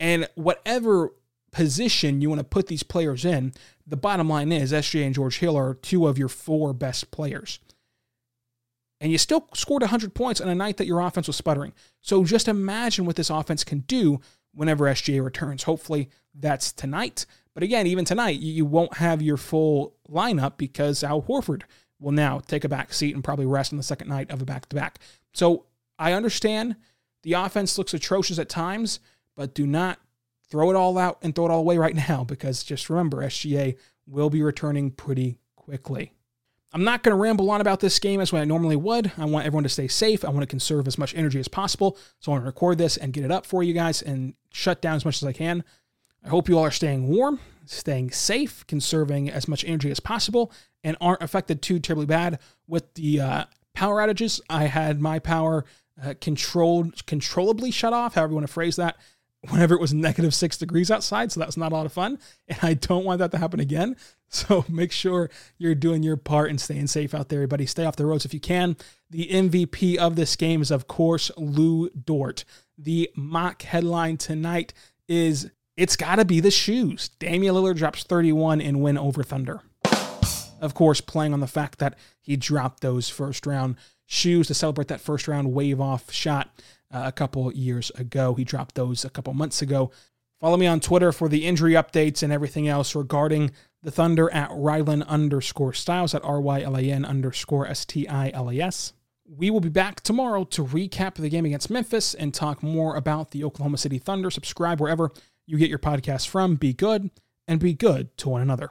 And 0.00 0.28
whatever 0.34 1.14
position 1.52 2.20
you 2.20 2.30
want 2.30 2.40
to 2.40 2.44
put 2.44 2.66
these 2.66 2.82
players 2.82 3.24
in, 3.24 3.52
the 3.86 3.96
bottom 3.96 4.28
line 4.28 4.50
is 4.50 4.72
SJ 4.72 5.06
and 5.06 5.14
George 5.14 5.38
Hill 5.38 5.56
are 5.56 5.74
two 5.74 6.08
of 6.08 6.18
your 6.18 6.28
four 6.28 6.72
best 6.72 7.12
players 7.12 7.60
and 9.04 9.12
you 9.12 9.18
still 9.18 9.46
scored 9.52 9.82
100 9.82 10.14
points 10.14 10.40
on 10.40 10.48
a 10.48 10.54
night 10.54 10.78
that 10.78 10.86
your 10.86 11.00
offense 11.00 11.26
was 11.26 11.36
sputtering. 11.36 11.74
So 12.00 12.24
just 12.24 12.48
imagine 12.48 13.04
what 13.04 13.16
this 13.16 13.28
offense 13.28 13.62
can 13.62 13.80
do 13.80 14.18
whenever 14.54 14.86
SGA 14.86 15.22
returns. 15.22 15.64
Hopefully 15.64 16.08
that's 16.34 16.72
tonight. 16.72 17.26
But 17.52 17.62
again, 17.62 17.86
even 17.86 18.06
tonight, 18.06 18.40
you 18.40 18.64
won't 18.64 18.96
have 18.96 19.20
your 19.20 19.36
full 19.36 19.94
lineup 20.08 20.56
because 20.56 21.04
Al 21.04 21.20
Horford 21.20 21.64
will 22.00 22.12
now 22.12 22.38
take 22.38 22.64
a 22.64 22.68
back 22.68 22.94
seat 22.94 23.14
and 23.14 23.22
probably 23.22 23.44
rest 23.44 23.74
on 23.74 23.76
the 23.76 23.82
second 23.82 24.08
night 24.08 24.30
of 24.30 24.40
a 24.40 24.46
back 24.46 24.70
to 24.70 24.76
back. 24.76 24.98
So 25.34 25.66
I 25.98 26.14
understand 26.14 26.74
the 27.24 27.34
offense 27.34 27.76
looks 27.76 27.92
atrocious 27.92 28.38
at 28.38 28.48
times, 28.48 29.00
but 29.36 29.54
do 29.54 29.66
not 29.66 29.98
throw 30.48 30.70
it 30.70 30.76
all 30.76 30.96
out 30.96 31.18
and 31.20 31.34
throw 31.34 31.44
it 31.44 31.50
all 31.50 31.60
away 31.60 31.76
right 31.76 31.94
now 32.08 32.24
because 32.24 32.64
just 32.64 32.88
remember, 32.88 33.18
SGA 33.18 33.76
will 34.06 34.30
be 34.30 34.40
returning 34.40 34.90
pretty 34.90 35.36
quickly. 35.56 36.14
I'm 36.74 36.82
not 36.82 37.04
going 37.04 37.16
to 37.16 37.22
ramble 37.22 37.52
on 37.52 37.60
about 37.60 37.78
this 37.78 38.00
game 38.00 38.20
as 38.20 38.32
what 38.32 38.42
I 38.42 38.44
normally 38.44 38.74
would. 38.74 39.12
I 39.16 39.26
want 39.26 39.46
everyone 39.46 39.62
to 39.62 39.68
stay 39.68 39.86
safe. 39.86 40.24
I 40.24 40.30
want 40.30 40.40
to 40.40 40.46
conserve 40.46 40.88
as 40.88 40.98
much 40.98 41.14
energy 41.14 41.38
as 41.38 41.46
possible. 41.46 41.96
So 42.18 42.32
I 42.32 42.34
want 42.34 42.42
to 42.42 42.46
record 42.46 42.78
this 42.78 42.96
and 42.96 43.12
get 43.12 43.24
it 43.24 43.30
up 43.30 43.46
for 43.46 43.62
you 43.62 43.72
guys 43.72 44.02
and 44.02 44.34
shut 44.50 44.82
down 44.82 44.96
as 44.96 45.04
much 45.04 45.22
as 45.22 45.28
I 45.28 45.32
can. 45.32 45.62
I 46.24 46.30
hope 46.30 46.48
you 46.48 46.58
all 46.58 46.64
are 46.64 46.72
staying 46.72 47.06
warm, 47.06 47.38
staying 47.64 48.10
safe, 48.10 48.66
conserving 48.66 49.30
as 49.30 49.46
much 49.46 49.64
energy 49.64 49.92
as 49.92 50.00
possible, 50.00 50.50
and 50.82 50.96
aren't 51.00 51.22
affected 51.22 51.62
too 51.62 51.78
terribly 51.78 52.06
bad 52.06 52.40
with 52.66 52.92
the 52.94 53.20
uh, 53.20 53.44
power 53.72 54.04
outages. 54.04 54.40
I 54.50 54.64
had 54.64 55.00
my 55.00 55.20
power 55.20 55.64
uh, 56.02 56.14
controlled, 56.20 57.06
controllably 57.06 57.70
shut 57.70 57.92
off, 57.92 58.14
however 58.14 58.32
you 58.32 58.34
want 58.34 58.48
to 58.48 58.52
phrase 58.52 58.74
that, 58.76 58.96
whenever 59.50 59.74
it 59.74 59.80
was 59.80 59.92
negative 59.92 60.34
six 60.34 60.56
degrees 60.56 60.90
outside. 60.90 61.32
So 61.32 61.40
that 61.40 61.46
was 61.46 61.56
not 61.56 61.72
a 61.72 61.74
lot 61.74 61.86
of 61.86 61.92
fun. 61.92 62.18
And 62.48 62.58
I 62.62 62.74
don't 62.74 63.04
want 63.04 63.18
that 63.18 63.30
to 63.32 63.38
happen 63.38 63.60
again. 63.60 63.96
So 64.34 64.64
make 64.68 64.90
sure 64.90 65.30
you're 65.58 65.76
doing 65.76 66.02
your 66.02 66.16
part 66.16 66.50
and 66.50 66.60
staying 66.60 66.88
safe 66.88 67.14
out 67.14 67.28
there, 67.28 67.38
everybody. 67.38 67.66
Stay 67.66 67.84
off 67.84 67.94
the 67.94 68.04
roads 68.04 68.24
if 68.24 68.34
you 68.34 68.40
can. 68.40 68.76
The 69.08 69.28
MVP 69.28 69.96
of 69.96 70.16
this 70.16 70.34
game 70.34 70.60
is, 70.60 70.72
of 70.72 70.88
course, 70.88 71.30
Lu 71.36 71.88
Dort. 71.90 72.44
The 72.76 73.08
mock 73.14 73.62
headline 73.62 74.16
tonight 74.16 74.74
is 75.06 75.52
It's 75.76 75.94
Gotta 75.94 76.24
Be 76.24 76.40
the 76.40 76.50
Shoes. 76.50 77.10
Damian 77.20 77.54
Lillard 77.54 77.76
drops 77.76 78.02
31 78.02 78.60
in 78.60 78.80
win 78.80 78.98
over 78.98 79.22
Thunder. 79.22 79.60
Of 80.60 80.74
course, 80.74 81.00
playing 81.00 81.32
on 81.32 81.38
the 81.38 81.46
fact 81.46 81.78
that 81.78 81.96
he 82.20 82.36
dropped 82.36 82.80
those 82.80 83.08
first 83.08 83.46
round 83.46 83.76
shoes 84.06 84.48
to 84.48 84.54
celebrate 84.54 84.88
that 84.88 85.00
first 85.00 85.28
round 85.28 85.52
wave 85.52 85.80
off 85.80 86.10
shot 86.12 86.62
uh, 86.90 87.02
a 87.06 87.12
couple 87.12 87.52
years 87.52 87.90
ago. 87.96 88.34
He 88.34 88.44
dropped 88.44 88.74
those 88.74 89.04
a 89.04 89.10
couple 89.10 89.32
months 89.34 89.62
ago. 89.62 89.90
Follow 90.40 90.56
me 90.56 90.66
on 90.66 90.80
Twitter 90.80 91.12
for 91.12 91.28
the 91.28 91.46
injury 91.46 91.72
updates 91.72 92.22
and 92.22 92.32
everything 92.32 92.68
else 92.68 92.94
regarding 92.94 93.50
the 93.82 93.90
Thunder 93.90 94.30
at 94.32 94.50
Rylan 94.50 95.06
underscore 95.06 95.72
Stiles 95.72 96.14
at 96.14 96.24
R 96.24 96.40
Y 96.40 96.62
L 96.62 96.76
A 96.76 96.82
N 96.82 97.04
underscore 97.04 97.66
S 97.66 97.84
T 97.84 98.06
I 98.08 98.30
L 98.34 98.50
A 98.50 98.58
S. 98.60 98.92
We 99.26 99.48
will 99.48 99.60
be 99.60 99.70
back 99.70 100.02
tomorrow 100.02 100.44
to 100.44 100.64
recap 100.64 101.14
the 101.14 101.30
game 101.30 101.46
against 101.46 101.70
Memphis 101.70 102.12
and 102.12 102.34
talk 102.34 102.62
more 102.62 102.94
about 102.94 103.30
the 103.30 103.42
Oklahoma 103.42 103.78
City 103.78 103.98
Thunder. 103.98 104.30
Subscribe 104.30 104.80
wherever 104.80 105.10
you 105.46 105.56
get 105.56 105.70
your 105.70 105.78
podcast 105.78 106.28
from. 106.28 106.56
Be 106.56 106.74
good 106.74 107.10
and 107.48 107.58
be 107.58 107.72
good 107.72 108.14
to 108.18 108.28
one 108.28 108.42
another. 108.42 108.70